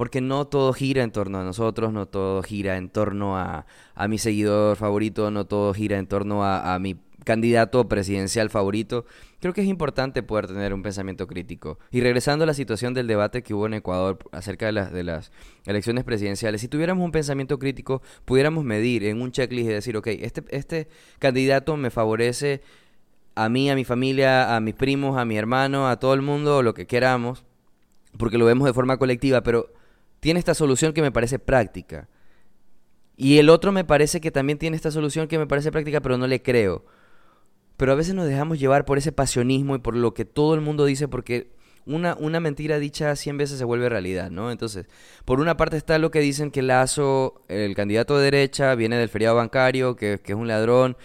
porque 0.00 0.22
no 0.22 0.46
todo 0.46 0.72
gira 0.72 1.02
en 1.02 1.10
torno 1.10 1.40
a 1.40 1.44
nosotros, 1.44 1.92
no 1.92 2.06
todo 2.06 2.42
gira 2.42 2.78
en 2.78 2.88
torno 2.88 3.36
a, 3.36 3.66
mi 4.08 4.16
seguidor 4.16 4.78
favorito, 4.78 5.30
no 5.30 5.44
todo 5.44 5.74
gira 5.74 5.98
en 5.98 6.06
torno 6.06 6.42
a, 6.42 6.78
mi 6.78 6.96
candidato 7.24 7.86
presidencial 7.86 8.48
favorito. 8.48 9.04
Creo 9.40 9.52
que 9.52 9.60
es 9.60 9.66
importante 9.66 10.22
poder 10.22 10.46
tener 10.46 10.72
un 10.72 10.82
pensamiento 10.82 11.26
crítico. 11.26 11.78
Y 11.90 12.00
regresando 12.00 12.44
a 12.44 12.46
la 12.46 12.54
situación 12.54 12.94
del 12.94 13.08
debate 13.08 13.42
que 13.42 13.52
hubo 13.52 13.66
en 13.66 13.74
Ecuador 13.74 14.16
acerca 14.32 14.64
de 14.64 14.72
las, 14.72 14.90
de 14.90 15.04
las 15.04 15.32
elecciones 15.66 16.04
presidenciales, 16.04 16.62
si 16.62 16.68
tuviéramos 16.68 17.04
un 17.04 17.12
pensamiento 17.12 17.58
crítico, 17.58 18.00
pudiéramos 18.24 18.64
medir 18.64 19.04
en 19.04 19.20
un 19.20 19.32
checklist 19.32 19.68
y 19.68 19.72
decir, 19.74 19.98
ok, 19.98 20.06
este, 20.06 20.44
este 20.48 20.88
candidato 21.18 21.76
me 21.76 21.90
favorece 21.90 22.62
a 23.34 23.50
mí, 23.50 23.70
a 23.70 23.74
mi 23.74 23.84
familia, 23.84 24.56
a 24.56 24.60
mis 24.60 24.76
primos, 24.76 25.18
a 25.18 25.26
mi 25.26 25.36
hermano, 25.36 25.90
a 25.90 25.98
todo 25.98 26.14
el 26.14 26.22
mundo, 26.22 26.62
lo 26.62 26.72
que 26.72 26.86
queramos, 26.86 27.44
porque 28.16 28.38
lo 28.38 28.46
vemos 28.46 28.66
de 28.66 28.72
forma 28.72 28.96
colectiva, 28.96 29.42
pero 29.42 29.78
tiene 30.20 30.38
esta 30.38 30.54
solución 30.54 30.92
que 30.92 31.02
me 31.02 31.12
parece 31.12 31.38
práctica. 31.38 32.08
Y 33.16 33.38
el 33.38 33.50
otro 33.50 33.72
me 33.72 33.84
parece 33.84 34.20
que 34.20 34.30
también 34.30 34.58
tiene 34.58 34.76
esta 34.76 34.90
solución 34.90 35.28
que 35.28 35.38
me 35.38 35.46
parece 35.46 35.72
práctica, 35.72 36.00
pero 36.00 36.16
no 36.16 36.26
le 36.26 36.40
creo. 36.40 36.84
Pero 37.76 37.92
a 37.92 37.94
veces 37.94 38.14
nos 38.14 38.26
dejamos 38.26 38.58
llevar 38.58 38.84
por 38.84 38.98
ese 38.98 39.12
pasionismo 39.12 39.74
y 39.74 39.78
por 39.78 39.96
lo 39.96 40.14
que 40.14 40.24
todo 40.24 40.54
el 40.54 40.60
mundo 40.60 40.84
dice, 40.84 41.08
porque 41.08 41.50
una, 41.86 42.14
una 42.18 42.40
mentira 42.40 42.78
dicha 42.78 43.16
100 43.16 43.38
veces 43.38 43.58
se 43.58 43.64
vuelve 43.64 43.88
realidad, 43.88 44.30
¿no? 44.30 44.50
Entonces, 44.50 44.86
por 45.24 45.40
una 45.40 45.56
parte 45.56 45.76
está 45.76 45.98
lo 45.98 46.10
que 46.10 46.20
dicen 46.20 46.50
que 46.50 46.62
Lazo, 46.62 47.42
el 47.48 47.74
candidato 47.74 48.16
de 48.18 48.24
derecha, 48.24 48.74
viene 48.74 48.96
del 48.96 49.08
feriado 49.08 49.36
bancario, 49.36 49.96
que, 49.96 50.20
que 50.22 50.32
es 50.32 50.38
un 50.38 50.48
ladrón, 50.48 50.96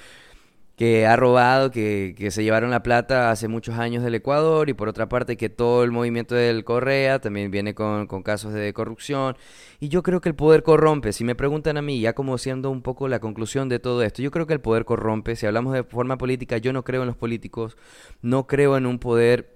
que 0.76 1.08
ha 1.08 1.16
robado, 1.16 1.72
que, 1.72 2.16
que, 2.18 2.32
se 2.32 2.44
llevaron 2.44 2.70
la 2.70 2.84
plata 2.84 3.32
hace 3.32 3.48
muchos 3.48 3.76
años 3.76 4.04
del 4.04 4.16
Ecuador 4.16 4.70
y 4.70 4.74
por 4.74 4.90
otra 4.90 5.08
parte 5.08 5.38
que 5.38 5.50
todo 5.50 5.84
el 5.84 5.92
movimiento 5.92 6.36
del 6.36 6.66
Correa 6.66 7.20
también 7.20 7.50
viene 7.50 7.74
con, 7.74 8.08
con, 8.08 8.24
casos 8.24 8.54
de 8.54 8.74
corrupción. 8.74 9.38
Y 9.80 9.88
yo 9.88 10.04
creo 10.04 10.20
que 10.20 10.30
el 10.30 10.36
poder 10.36 10.64
corrompe, 10.64 11.14
si 11.14 11.24
me 11.24 11.36
preguntan 11.36 11.78
a 11.78 11.82
mí 11.82 12.02
ya 12.02 12.14
como 12.14 12.38
siendo 12.38 12.72
un 12.72 12.82
poco 12.82 13.08
la 13.08 13.20
conclusión 13.20 13.70
de 13.70 13.80
todo 13.80 14.04
esto, 14.04 14.22
yo 14.22 14.32
creo 14.32 14.48
que 14.48 14.54
el 14.54 14.62
poder 14.62 14.84
corrompe, 14.84 15.36
si 15.38 15.46
hablamos 15.46 15.74
de 15.74 15.84
forma 15.84 16.18
política 16.18 16.58
yo 16.58 16.74
no 16.74 16.84
creo 16.84 17.02
en 17.02 17.08
los 17.08 17.18
políticos, 17.18 17.78
no 18.22 18.46
creo 18.48 18.76
en 18.76 18.86
un 18.86 19.00
poder 19.00 19.55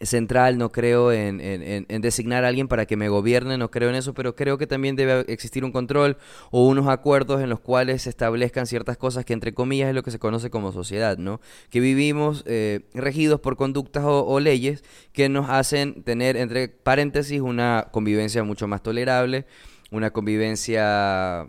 central, 0.00 0.58
no 0.58 0.70
creo 0.70 1.12
en, 1.12 1.40
en, 1.40 2.00
designar 2.00 2.44
a 2.44 2.48
alguien 2.48 2.68
para 2.68 2.86
que 2.86 2.96
me 2.96 3.08
gobierne, 3.08 3.58
no 3.58 3.70
creo 3.70 3.88
en 3.88 3.96
eso, 3.96 4.14
pero 4.14 4.36
creo 4.36 4.56
que 4.56 4.66
también 4.66 4.96
debe 4.96 5.20
existir 5.32 5.64
un 5.64 5.72
control 5.72 6.18
o 6.50 6.66
unos 6.66 6.86
acuerdos 6.86 7.42
en 7.42 7.48
los 7.48 7.60
cuales 7.60 8.02
se 8.02 8.10
establezcan 8.10 8.66
ciertas 8.66 8.96
cosas 8.96 9.24
que 9.24 9.32
entre 9.32 9.54
comillas 9.54 9.88
es 9.88 9.94
lo 9.94 10.02
que 10.02 10.10
se 10.10 10.18
conoce 10.18 10.50
como 10.50 10.72
sociedad, 10.72 11.18
¿no? 11.18 11.40
Que 11.70 11.80
vivimos 11.80 12.44
eh, 12.46 12.88
regidos 12.94 13.40
por 13.40 13.56
conductas 13.56 14.04
o, 14.06 14.38
leyes 14.38 14.84
que 15.12 15.28
nos 15.28 15.50
hacen 15.50 16.04
tener, 16.04 16.36
entre 16.36 16.68
paréntesis, 16.68 17.40
una 17.40 17.88
convivencia 17.90 18.44
mucho 18.44 18.68
más 18.68 18.82
tolerable, 18.82 19.46
una 19.90 20.12
convivencia 20.12 21.48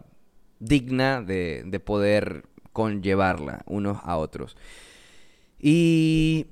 digna 0.60 1.22
de, 1.22 1.64
de 1.66 1.80
poder 1.80 2.46
conllevarla 2.74 3.62
unos 3.68 4.00
a 4.04 4.18
otros. 4.18 4.58
Y 5.60 6.48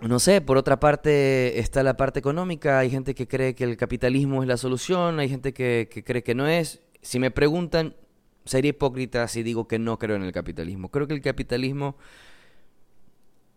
no 0.00 0.18
sé, 0.18 0.40
por 0.42 0.58
otra 0.58 0.78
parte 0.78 1.58
está 1.58 1.82
la 1.82 1.96
parte 1.96 2.18
económica, 2.18 2.78
hay 2.78 2.90
gente 2.90 3.14
que 3.14 3.26
cree 3.26 3.54
que 3.54 3.64
el 3.64 3.76
capitalismo 3.76 4.42
es 4.42 4.48
la 4.48 4.58
solución, 4.58 5.18
hay 5.20 5.28
gente 5.28 5.54
que, 5.54 5.88
cree 6.04 6.22
que 6.22 6.34
no 6.34 6.46
es. 6.46 6.82
Si 7.00 7.18
me 7.18 7.30
preguntan, 7.30 7.96
sería 8.44 8.70
hipócrita 8.70 9.26
si 9.26 9.42
digo 9.42 9.66
que 9.66 9.78
no 9.78 9.98
creo 9.98 10.16
en 10.16 10.22
el 10.22 10.32
capitalismo. 10.32 10.90
Creo 10.90 11.06
que 11.06 11.14
el 11.14 11.22
capitalismo 11.22 11.96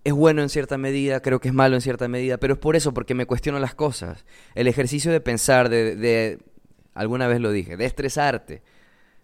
es 0.05 0.13
bueno 0.13 0.41
en 0.41 0.47
cierta 0.47 0.77
medida, 0.77 1.21
creo 1.21 1.41
que 1.41 1.49
es 1.49 1.53
malo 1.53 1.75
en 1.75 1.81
cierta 1.81 2.07
medida, 2.07 2.37
pero 2.37 2.53
es 2.53 2.59
por 2.59 2.77
eso, 2.77 2.93
porque 2.93 3.15
me 3.15 3.25
cuestiono 3.25 3.59
las 3.59 3.75
cosas. 3.75 4.25
El 4.55 4.67
ejercicio 4.67 5.11
de 5.11 5.19
pensar, 5.19 5.67
de, 5.67 5.97
de 5.97 6.39
alguna 6.93 7.27
vez 7.27 7.41
lo 7.41 7.51
dije, 7.51 7.75
de 7.75 7.83
estresarte. 7.83 8.63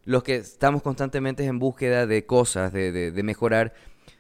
Los 0.04 0.22
que 0.24 0.36
estamos 0.36 0.82
constantemente 0.82 1.46
en 1.46 1.60
búsqueda 1.60 2.08
de 2.08 2.26
cosas, 2.26 2.74
de, 2.74 2.92
de, 2.92 3.12
de 3.12 3.24
mejorar, 3.24 3.74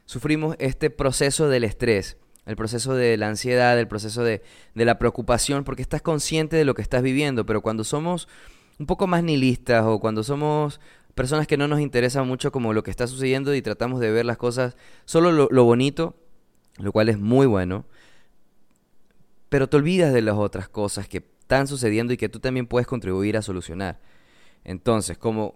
sufrimos 0.05 0.55
este 0.59 0.89
proceso 0.89 1.49
del 1.49 1.65
estrés, 1.65 2.17
el 2.45 2.55
proceso 2.55 2.93
de 2.93 3.17
la 3.17 3.27
ansiedad, 3.27 3.79
el 3.79 3.87
proceso 3.87 4.23
de, 4.23 4.41
de 4.73 4.85
la 4.85 4.99
preocupación, 4.99 5.63
porque 5.63 5.81
estás 5.81 6.01
consciente 6.01 6.55
de 6.55 6.65
lo 6.65 6.73
que 6.73 6.81
estás 6.81 7.01
viviendo, 7.01 7.45
pero 7.45 7.61
cuando 7.61 7.83
somos 7.83 8.27
un 8.79 8.85
poco 8.85 9.07
más 9.07 9.23
nihilistas 9.23 9.83
o 9.85 9.99
cuando 9.99 10.23
somos 10.23 10.79
personas 11.15 11.47
que 11.47 11.57
no 11.57 11.67
nos 11.67 11.79
interesa 11.79 12.23
mucho 12.23 12.51
como 12.51 12.73
lo 12.73 12.83
que 12.83 12.91
está 12.91 13.07
sucediendo 13.07 13.55
y 13.55 13.61
tratamos 13.61 13.99
de 13.99 14.11
ver 14.11 14.25
las 14.25 14.37
cosas, 14.37 14.75
solo 15.05 15.31
lo, 15.31 15.47
lo 15.49 15.63
bonito, 15.63 16.15
lo 16.77 16.91
cual 16.91 17.09
es 17.09 17.17
muy 17.17 17.47
bueno, 17.47 17.85
pero 19.49 19.69
te 19.69 19.77
olvidas 19.77 20.13
de 20.13 20.21
las 20.21 20.35
otras 20.35 20.67
cosas 20.67 21.07
que 21.07 21.23
están 21.39 21.67
sucediendo 21.67 22.11
y 22.11 22.17
que 22.17 22.27
tú 22.27 22.39
también 22.39 22.67
puedes 22.67 22.87
contribuir 22.87 23.37
a 23.37 23.41
solucionar. 23.41 23.99
Entonces, 24.63 25.17
como 25.17 25.55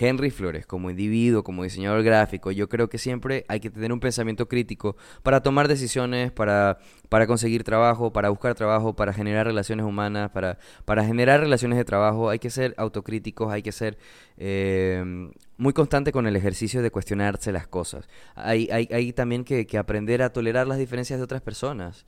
Henry 0.00 0.30
Flores, 0.30 0.66
como 0.66 0.90
individuo, 0.90 1.44
como 1.44 1.62
diseñador 1.62 2.02
gráfico, 2.02 2.50
yo 2.50 2.68
creo 2.68 2.88
que 2.88 2.96
siempre 2.96 3.44
hay 3.48 3.60
que 3.60 3.70
tener 3.70 3.92
un 3.92 4.00
pensamiento 4.00 4.48
crítico 4.48 4.96
para 5.22 5.42
tomar 5.42 5.68
decisiones, 5.68 6.32
para, 6.32 6.78
para 7.10 7.26
conseguir 7.26 7.64
trabajo, 7.64 8.12
para 8.12 8.30
buscar 8.30 8.54
trabajo, 8.54 8.96
para 8.96 9.12
generar 9.12 9.46
relaciones 9.46 9.84
humanas, 9.84 10.30
para, 10.30 10.58
para 10.84 11.04
generar 11.04 11.40
relaciones 11.40 11.76
de 11.76 11.84
trabajo. 11.84 12.30
Hay 12.30 12.38
que 12.38 12.50
ser 12.50 12.74
autocríticos, 12.78 13.52
hay 13.52 13.62
que 13.62 13.72
ser 13.72 13.98
eh, 14.38 15.30
muy 15.58 15.72
constante 15.74 16.12
con 16.12 16.26
el 16.26 16.36
ejercicio 16.36 16.80
de 16.80 16.90
cuestionarse 16.90 17.52
las 17.52 17.66
cosas. 17.66 18.08
Hay, 18.34 18.68
hay, 18.72 18.88
hay 18.90 19.12
también 19.12 19.44
que, 19.44 19.66
que 19.66 19.76
aprender 19.76 20.22
a 20.22 20.32
tolerar 20.32 20.66
las 20.66 20.78
diferencias 20.78 21.18
de 21.18 21.24
otras 21.24 21.42
personas. 21.42 22.06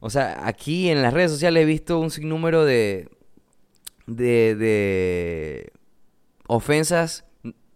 O 0.00 0.10
sea, 0.10 0.46
aquí 0.46 0.88
en 0.88 1.02
las 1.02 1.14
redes 1.14 1.30
sociales 1.30 1.62
he 1.62 1.66
visto 1.66 2.00
un 2.00 2.10
sinnúmero 2.10 2.64
de, 2.64 3.08
de, 4.06 4.56
de 4.56 5.72
ofensas, 6.50 7.24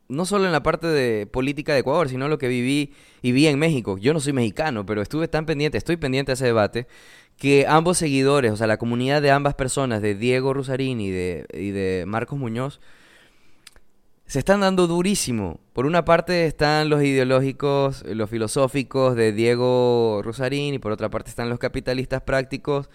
no 0.08 0.26
solo 0.26 0.46
en 0.46 0.52
la 0.52 0.64
parte 0.64 0.88
de 0.88 1.26
política 1.26 1.72
de 1.72 1.78
Ecuador, 1.78 2.08
sino 2.08 2.28
lo 2.28 2.38
que 2.38 2.48
viví 2.48 2.92
y 3.22 3.30
vi 3.30 3.46
en 3.46 3.56
México. 3.58 3.96
Yo 3.98 4.12
no 4.12 4.18
soy 4.18 4.32
mexicano, 4.32 4.84
pero 4.84 5.00
estuve 5.00 5.28
tan 5.28 5.46
pendiente, 5.46 5.78
estoy 5.78 5.96
pendiente 5.96 6.32
de 6.32 6.34
ese 6.34 6.46
debate, 6.46 6.88
que 7.36 7.66
ambos 7.68 7.98
seguidores, 7.98 8.50
o 8.50 8.56
sea, 8.56 8.66
la 8.66 8.76
comunidad 8.76 9.22
de 9.22 9.30
ambas 9.30 9.54
personas, 9.54 10.02
de 10.02 10.16
Diego 10.16 10.52
Rusarín 10.52 11.00
y 11.00 11.10
de, 11.10 12.04
Marcos 12.08 12.36
Muñoz, 12.36 12.80
se 14.26 14.40
están 14.40 14.60
dando 14.60 14.88
durísimo. 14.88 15.60
Por 15.72 15.86
una 15.86 16.04
parte 16.04 16.46
están 16.46 16.88
los 16.88 17.02
ideológicos, 17.04 18.02
los 18.04 18.28
filosóficos 18.28 19.14
de 19.14 19.32
Diego 19.32 20.20
Rusarín 20.24 20.74
y 20.74 20.78
por 20.80 20.90
otra 20.90 21.10
parte 21.10 21.30
están 21.30 21.48
los 21.48 21.60
capitalistas 21.60 22.22
prácticos 22.22 22.90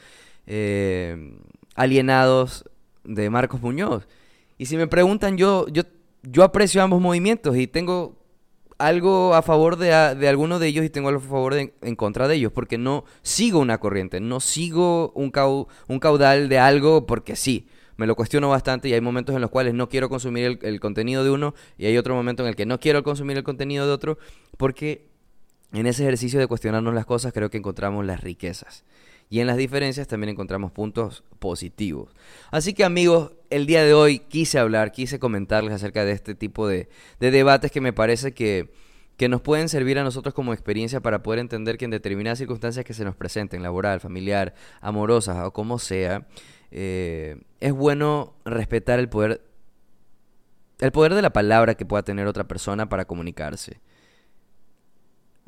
eh, 0.45 1.37
alienados 1.75 2.65
de 3.05 3.29
Marcos 3.29 3.61
Muñoz. 3.61 4.07
Y 4.59 4.67
si 4.67 4.77
me 4.77 4.87
preguntan, 4.87 5.37
yo, 5.37 5.67
yo, 5.69 5.83
yo 6.21 6.43
aprecio 6.43 6.83
ambos 6.83 7.01
movimientos 7.01 7.57
y 7.57 7.65
tengo 7.65 8.19
algo 8.77 9.33
a 9.33 9.41
favor 9.41 9.77
de, 9.77 9.87
de 9.87 10.27
alguno 10.27 10.59
de 10.59 10.67
ellos 10.67 10.85
y 10.85 10.89
tengo 10.89 11.07
algo 11.07 11.21
a 11.21 11.23
favor 11.23 11.53
de, 11.53 11.73
en 11.81 11.95
contra 11.95 12.27
de 12.27 12.35
ellos, 12.35 12.51
porque 12.51 12.77
no 12.77 13.05
sigo 13.21 13.59
una 13.59 13.79
corriente, 13.79 14.19
no 14.19 14.41
sigo 14.41 15.11
un, 15.15 15.31
un 15.87 15.99
caudal 15.99 16.49
de 16.49 16.59
algo 16.59 17.07
porque 17.07 17.35
sí. 17.35 17.67
Me 17.95 18.07
lo 18.07 18.15
cuestiono 18.15 18.47
bastante 18.49 18.87
y 18.87 18.93
hay 18.93 19.01
momentos 19.01 19.35
en 19.35 19.41
los 19.41 19.49
cuales 19.49 19.73
no 19.73 19.89
quiero 19.89 20.07
consumir 20.07 20.45
el, 20.45 20.59
el 20.61 20.79
contenido 20.79 21.23
de 21.23 21.31
uno 21.31 21.53
y 21.77 21.85
hay 21.85 21.97
otro 21.97 22.15
momento 22.15 22.43
en 22.43 22.49
el 22.49 22.55
que 22.55 22.65
no 22.65 22.79
quiero 22.79 23.03
consumir 23.03 23.37
el 23.37 23.43
contenido 23.43 23.85
de 23.85 23.91
otro, 23.91 24.17
porque 24.57 25.09
en 25.71 25.85
ese 25.85 26.03
ejercicio 26.03 26.39
de 26.39 26.47
cuestionarnos 26.47 26.93
las 26.93 27.05
cosas 27.05 27.31
creo 27.33 27.49
que 27.49 27.57
encontramos 27.57 28.05
las 28.05 28.21
riquezas. 28.21 28.83
Y 29.31 29.41
en 29.41 29.47
las 29.47 29.57
diferencias 29.57 30.07
también 30.07 30.31
encontramos 30.31 30.71
puntos 30.71 31.23
positivos. 31.37 32.15
Así 32.49 32.73
que 32.73 32.83
amigos, 32.83 33.33
el 33.51 33.67
día 33.67 33.83
de 33.83 33.93
hoy 33.93 34.19
quise 34.19 34.57
hablar, 34.57 34.91
quise 34.91 35.19
comentarles 35.19 35.71
acerca 35.71 36.03
de 36.03 36.13
este 36.13 36.33
tipo 36.33 36.67
de, 36.67 36.89
de 37.19 37.29
debates 37.29 37.71
que 37.71 37.79
me 37.79 37.93
parece 37.93 38.33
que, 38.33 38.71
que 39.17 39.29
nos 39.29 39.41
pueden 39.41 39.69
servir 39.69 39.99
a 39.99 40.03
nosotros 40.03 40.33
como 40.33 40.51
experiencia 40.51 40.99
para 40.99 41.21
poder 41.21 41.39
entender 41.39 41.77
que 41.77 41.85
en 41.85 41.91
determinadas 41.91 42.39
circunstancias 42.39 42.83
que 42.83 42.95
se 42.95 43.05
nos 43.05 43.15
presenten, 43.15 43.61
laboral, 43.61 43.99
familiar, 43.99 44.55
amorosas 44.81 45.45
o 45.45 45.53
como 45.53 45.77
sea, 45.77 46.27
eh, 46.71 47.39
es 47.59 47.71
bueno 47.71 48.33
respetar 48.45 48.97
el 48.97 49.09
poder, 49.09 49.41
el 50.79 50.91
poder 50.91 51.13
de 51.13 51.21
la 51.21 51.33
palabra 51.33 51.75
que 51.75 51.85
pueda 51.85 52.01
tener 52.01 52.25
otra 52.25 52.47
persona 52.47 52.89
para 52.89 53.05
comunicarse 53.05 53.79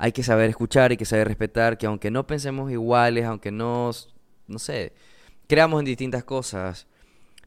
hay 0.02 0.10
que 0.10 0.24
saber 0.24 0.50
escuchar, 0.50 0.90
hay 0.90 0.96
que 0.96 1.04
saber 1.04 1.28
respetar, 1.28 1.78
que 1.78 1.86
aunque 1.86 2.10
no 2.10 2.26
pensemos 2.26 2.72
iguales, 2.72 3.24
aunque 3.24 3.52
no, 3.52 3.92
no 4.48 4.58
sé, 4.58 4.94
creamos 5.46 5.78
en 5.78 5.84
distintas 5.84 6.24
cosas, 6.24 6.88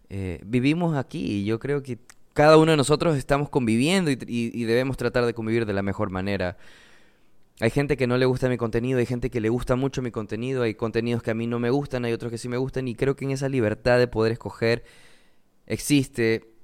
eh, 0.09 0.39
vivimos 0.45 0.95
aquí 0.95 1.19
y 1.19 1.43
yo 1.43 1.59
creo 1.59 1.83
que 1.83 1.99
cada 2.31 2.55
uno 2.55 2.71
de 2.71 2.77
nosotros 2.77 3.17
estamos 3.17 3.49
conviviendo 3.49 4.09
y, 4.09 4.17
y, 4.25 4.63
debemos 4.63 4.95
tratar 4.95 5.25
de 5.25 5.33
convivir 5.33 5.65
de 5.65 5.73
la 5.73 5.81
mejor 5.81 6.11
manera. 6.11 6.55
Hay 7.59 7.71
gente 7.71 7.97
que 7.97 8.07
no 8.07 8.17
le 8.17 8.25
gusta 8.25 8.47
mi 8.47 8.55
contenido, 8.55 8.99
hay 8.99 9.05
gente 9.05 9.29
que 9.29 9.41
le 9.41 9.49
gusta 9.49 9.75
mucho 9.75 10.01
mi 10.01 10.11
contenido, 10.11 10.63
hay 10.63 10.75
contenidos 10.75 11.23
que 11.23 11.31
a 11.31 11.35
mí 11.35 11.47
no 11.47 11.59
me 11.59 11.71
gustan, 11.71 12.05
hay 12.05 12.13
otros 12.13 12.31
que 12.31 12.37
sí 12.37 12.47
me 12.47 12.55
gustan 12.55 12.87
y 12.87 12.95
creo 12.95 13.17
que 13.17 13.25
en 13.25 13.31
esa 13.31 13.49
libertad 13.49 13.99
de 13.99 14.07
poder 14.07 14.31
escoger 14.31 14.85
existe 15.67 16.54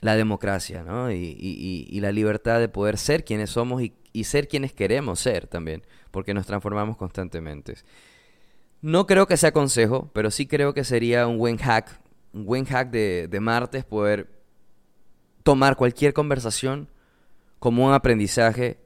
la 0.00 0.16
democracia, 0.16 0.82
¿no? 0.82 1.10
Y, 1.10 1.98
la 2.00 2.12
libertad 2.12 2.60
de 2.60 2.68
poder 2.68 2.98
ser 2.98 3.24
quienes 3.24 3.50
somos 3.50 3.82
y, 3.82 4.24
ser 4.24 4.48
quienes 4.48 4.72
queremos 4.72 5.20
ser 5.20 5.46
también, 5.46 5.82
porque 6.10 6.34
nos 6.34 6.46
transformamos 6.46 6.96
constantemente. 6.96 7.74
No 8.82 9.06
creo 9.06 9.26
que 9.26 9.36
sea 9.36 9.52
consejo, 9.52 10.10
pero 10.12 10.30
sí 10.30 10.46
creo 10.46 10.74
que 10.74 10.84
sería 10.84 11.26
un 11.26 11.38
buen 11.38 11.56
hack, 11.58 12.00
un 12.32 12.44
buen 12.44 12.64
hack 12.64 12.90
de, 12.90 13.28
de 13.28 13.40
martes 13.40 13.84
poder 13.84 14.30
tomar 15.42 15.76
cualquier 15.76 16.12
conversación 16.12 16.88
como 17.58 17.86
un 17.86 17.92
aprendizaje, 17.92 18.78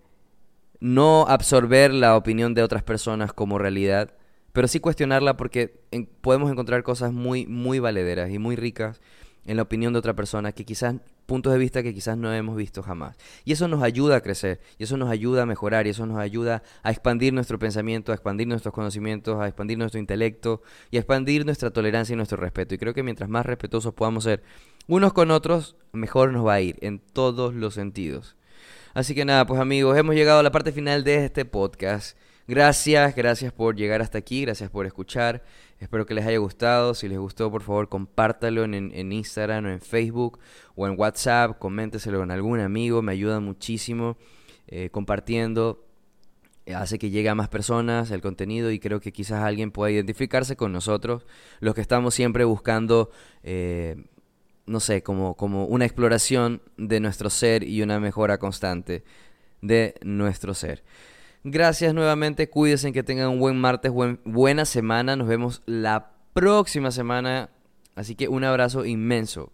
no 0.79 1.27
absorber 1.29 1.93
la 1.93 2.17
opinión 2.17 2.55
de 2.55 2.63
otras 2.63 2.83
personas 2.83 3.33
como 3.33 3.59
realidad, 3.59 4.15
pero 4.53 4.69
sí 4.69 4.81
cuestionarla 4.81 5.37
porque 5.37 5.81
podemos 6.21 6.51
encontrar 6.51 6.83
cosas 6.83 7.13
muy, 7.13 7.47
muy 7.47 7.79
valederas 7.79 8.31
y 8.31 8.39
muy 8.39 8.57
ricas 8.57 9.01
en 9.47 9.57
la 9.57 9.63
opinión 9.63 9.93
de 9.93 9.99
otra 9.99 10.15
persona 10.15 10.53
que 10.53 10.65
quizás 10.65 10.95
puntos 11.27 11.53
de 11.53 11.59
vista 11.59 11.83
que 11.83 11.95
quizás 11.95 12.17
no 12.17 12.33
hemos 12.33 12.57
visto 12.57 12.83
jamás. 12.83 13.17
Y 13.45 13.53
eso 13.53 13.69
nos 13.69 13.83
ayuda 13.83 14.17
a 14.17 14.21
crecer, 14.21 14.61
y 14.79 14.85
eso 14.85 14.97
nos 14.97 15.11
ayuda 15.11 15.43
a 15.43 15.47
mejorar, 15.47 15.87
y 15.87 15.91
eso 15.91 16.05
nos 16.07 16.19
ayuda 16.19 16.63
a 16.83 16.91
expandir 16.91 17.33
nuestro 17.33 17.59
pensamiento, 17.59 18.13
a 18.13 18.17
expandir 18.17 18.49
nuestros 18.49 18.75
conocimientos, 18.75 19.41
a 19.41 19.47
expandir 19.47 19.79
nuestro 19.79 20.01
intelecto 20.01 20.63
y 20.91 20.97
a 20.97 21.01
expandir 21.01 21.47
nuestra 21.47 21.71
tolerancia 21.71 22.15
y 22.15 22.17
nuestro 22.17 22.37
respeto. 22.37 22.75
Y 22.75 22.79
creo 22.79 22.95
que 22.95 23.03
mientras 23.03 23.31
más 23.31 23.47
respetuosos 23.47 23.95
podamos 23.95 24.25
ser 24.25 24.43
unos 24.89 25.13
con 25.13 25.31
otros, 25.31 25.77
mejor 25.93 26.33
nos 26.33 26.45
va 26.47 26.55
a 26.55 26.61
ir 26.61 26.77
en 26.81 26.99
todos 26.99 27.55
los 27.55 27.75
sentidos. 27.75 28.37
Así 28.93 29.15
que 29.15 29.25
nada, 29.25 29.47
pues 29.47 29.61
amigos, 29.61 29.97
hemos 29.97 30.17
llegado 30.17 30.41
a 30.41 30.43
la 30.43 30.51
parte 30.51 30.73
final 30.73 31.05
de 31.05 31.25
este 31.25 31.45
podcast. 31.45 32.17
Gracias, 32.49 33.15
gracias 33.15 33.53
por 33.53 33.77
llegar 33.77 34.03
hasta 34.03 34.19
aquí, 34.19 34.43
gracias 34.43 34.69
por 34.69 34.85
escuchar. 34.85 35.45
Espero 35.81 36.07
que 36.07 36.15
les 36.15 36.27
haya 36.27 36.39
gustado. 36.39 36.95
Si 36.95 37.09
les 37.09 37.19
gustó, 37.19 37.51
por 37.51 37.63
favor, 37.63 37.89
compártalo 37.89 38.65
en, 38.65 38.75
en 38.75 39.13
Instagram 39.13 39.65
o 39.65 39.69
en 39.71 39.81
Facebook 39.81 40.39
o 40.77 40.87
en 40.87 40.95
WhatsApp. 40.99 41.59
Coménteselo 41.59 42.19
con 42.19 42.31
algún 42.31 42.61
amigo. 42.61 43.03
Me 43.03 43.13
ayuda 43.13 43.41
muchísimo 43.41 44.17
eh, 44.69 44.91
compartiendo. 44.91 45.85
Eh, 46.67 46.75
hace 46.75 46.99
que 46.99 47.11
llegue 47.11 47.29
a 47.29 47.35
más 47.35 47.49
personas 47.49 48.11
el 48.11 48.21
contenido 48.21 48.71
y 48.71 48.79
creo 48.79 49.01
que 49.01 49.13
quizás 49.13 49.43
alguien 49.43 49.73
pueda 49.73 49.91
identificarse 49.91 50.55
con 50.57 50.73
nosotros, 50.73 51.27
los 51.59 51.75
que 51.75 51.81
estamos 51.81 52.15
siempre 52.15 52.45
buscando, 52.45 53.11
eh, 53.43 54.05
no 54.67 54.79
sé, 54.79 55.03
como, 55.03 55.37
como 55.37 55.65
una 55.65 55.87
exploración 55.87 56.63
de 56.77 57.01
nuestro 57.01 57.31
ser 57.31 57.65
y 57.65 57.83
una 57.83 57.99
mejora 57.99 58.39
constante 58.39 59.03
de 59.63 59.95
nuestro 60.03 60.55
ser. 60.55 60.85
Gracias 61.43 61.95
nuevamente, 61.95 62.51
cuídense 62.51 62.93
que 62.93 63.03
tengan 63.03 63.29
un 63.29 63.41
buen 63.41 63.57
martes, 63.57 63.91
buena 64.25 64.67
semana. 64.67 65.17
Nos 65.17 65.27
vemos 65.27 65.63
la 65.65 66.13
próxima 66.35 66.91
semana. 66.91 67.49
Así 67.95 68.15
que 68.15 68.29
un 68.29 68.45
abrazo 68.45 68.85
inmenso. 68.85 69.51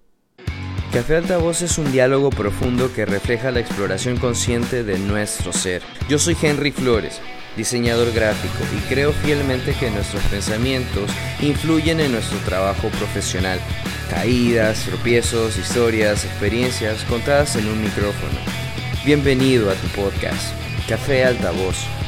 Café 0.92 1.16
Altavoz 1.16 1.62
es 1.62 1.78
un 1.78 1.92
diálogo 1.92 2.30
profundo 2.30 2.92
que 2.92 3.06
refleja 3.06 3.50
la 3.50 3.60
exploración 3.60 4.16
consciente 4.16 4.82
de 4.82 4.98
nuestro 4.98 5.52
ser. 5.52 5.82
Yo 6.08 6.18
soy 6.18 6.36
Henry 6.40 6.72
Flores, 6.72 7.20
diseñador 7.56 8.12
gráfico, 8.12 8.64
y 8.76 8.80
creo 8.88 9.12
fielmente 9.12 9.74
que 9.74 9.90
nuestros 9.90 10.22
pensamientos 10.24 11.10
influyen 11.40 12.00
en 12.00 12.12
nuestro 12.12 12.38
trabajo 12.38 12.88
profesional. 12.88 13.60
Caídas, 14.10 14.84
tropiezos, 14.86 15.56
historias, 15.56 16.24
experiencias 16.24 17.04
contadas 17.04 17.56
en 17.56 17.68
un 17.68 17.80
micrófono. 17.80 18.38
Bienvenido 19.04 19.70
a 19.70 19.74
tu 19.74 19.88
podcast. 19.88 20.65
Café 20.86 21.24
Altavoz. 21.24 22.05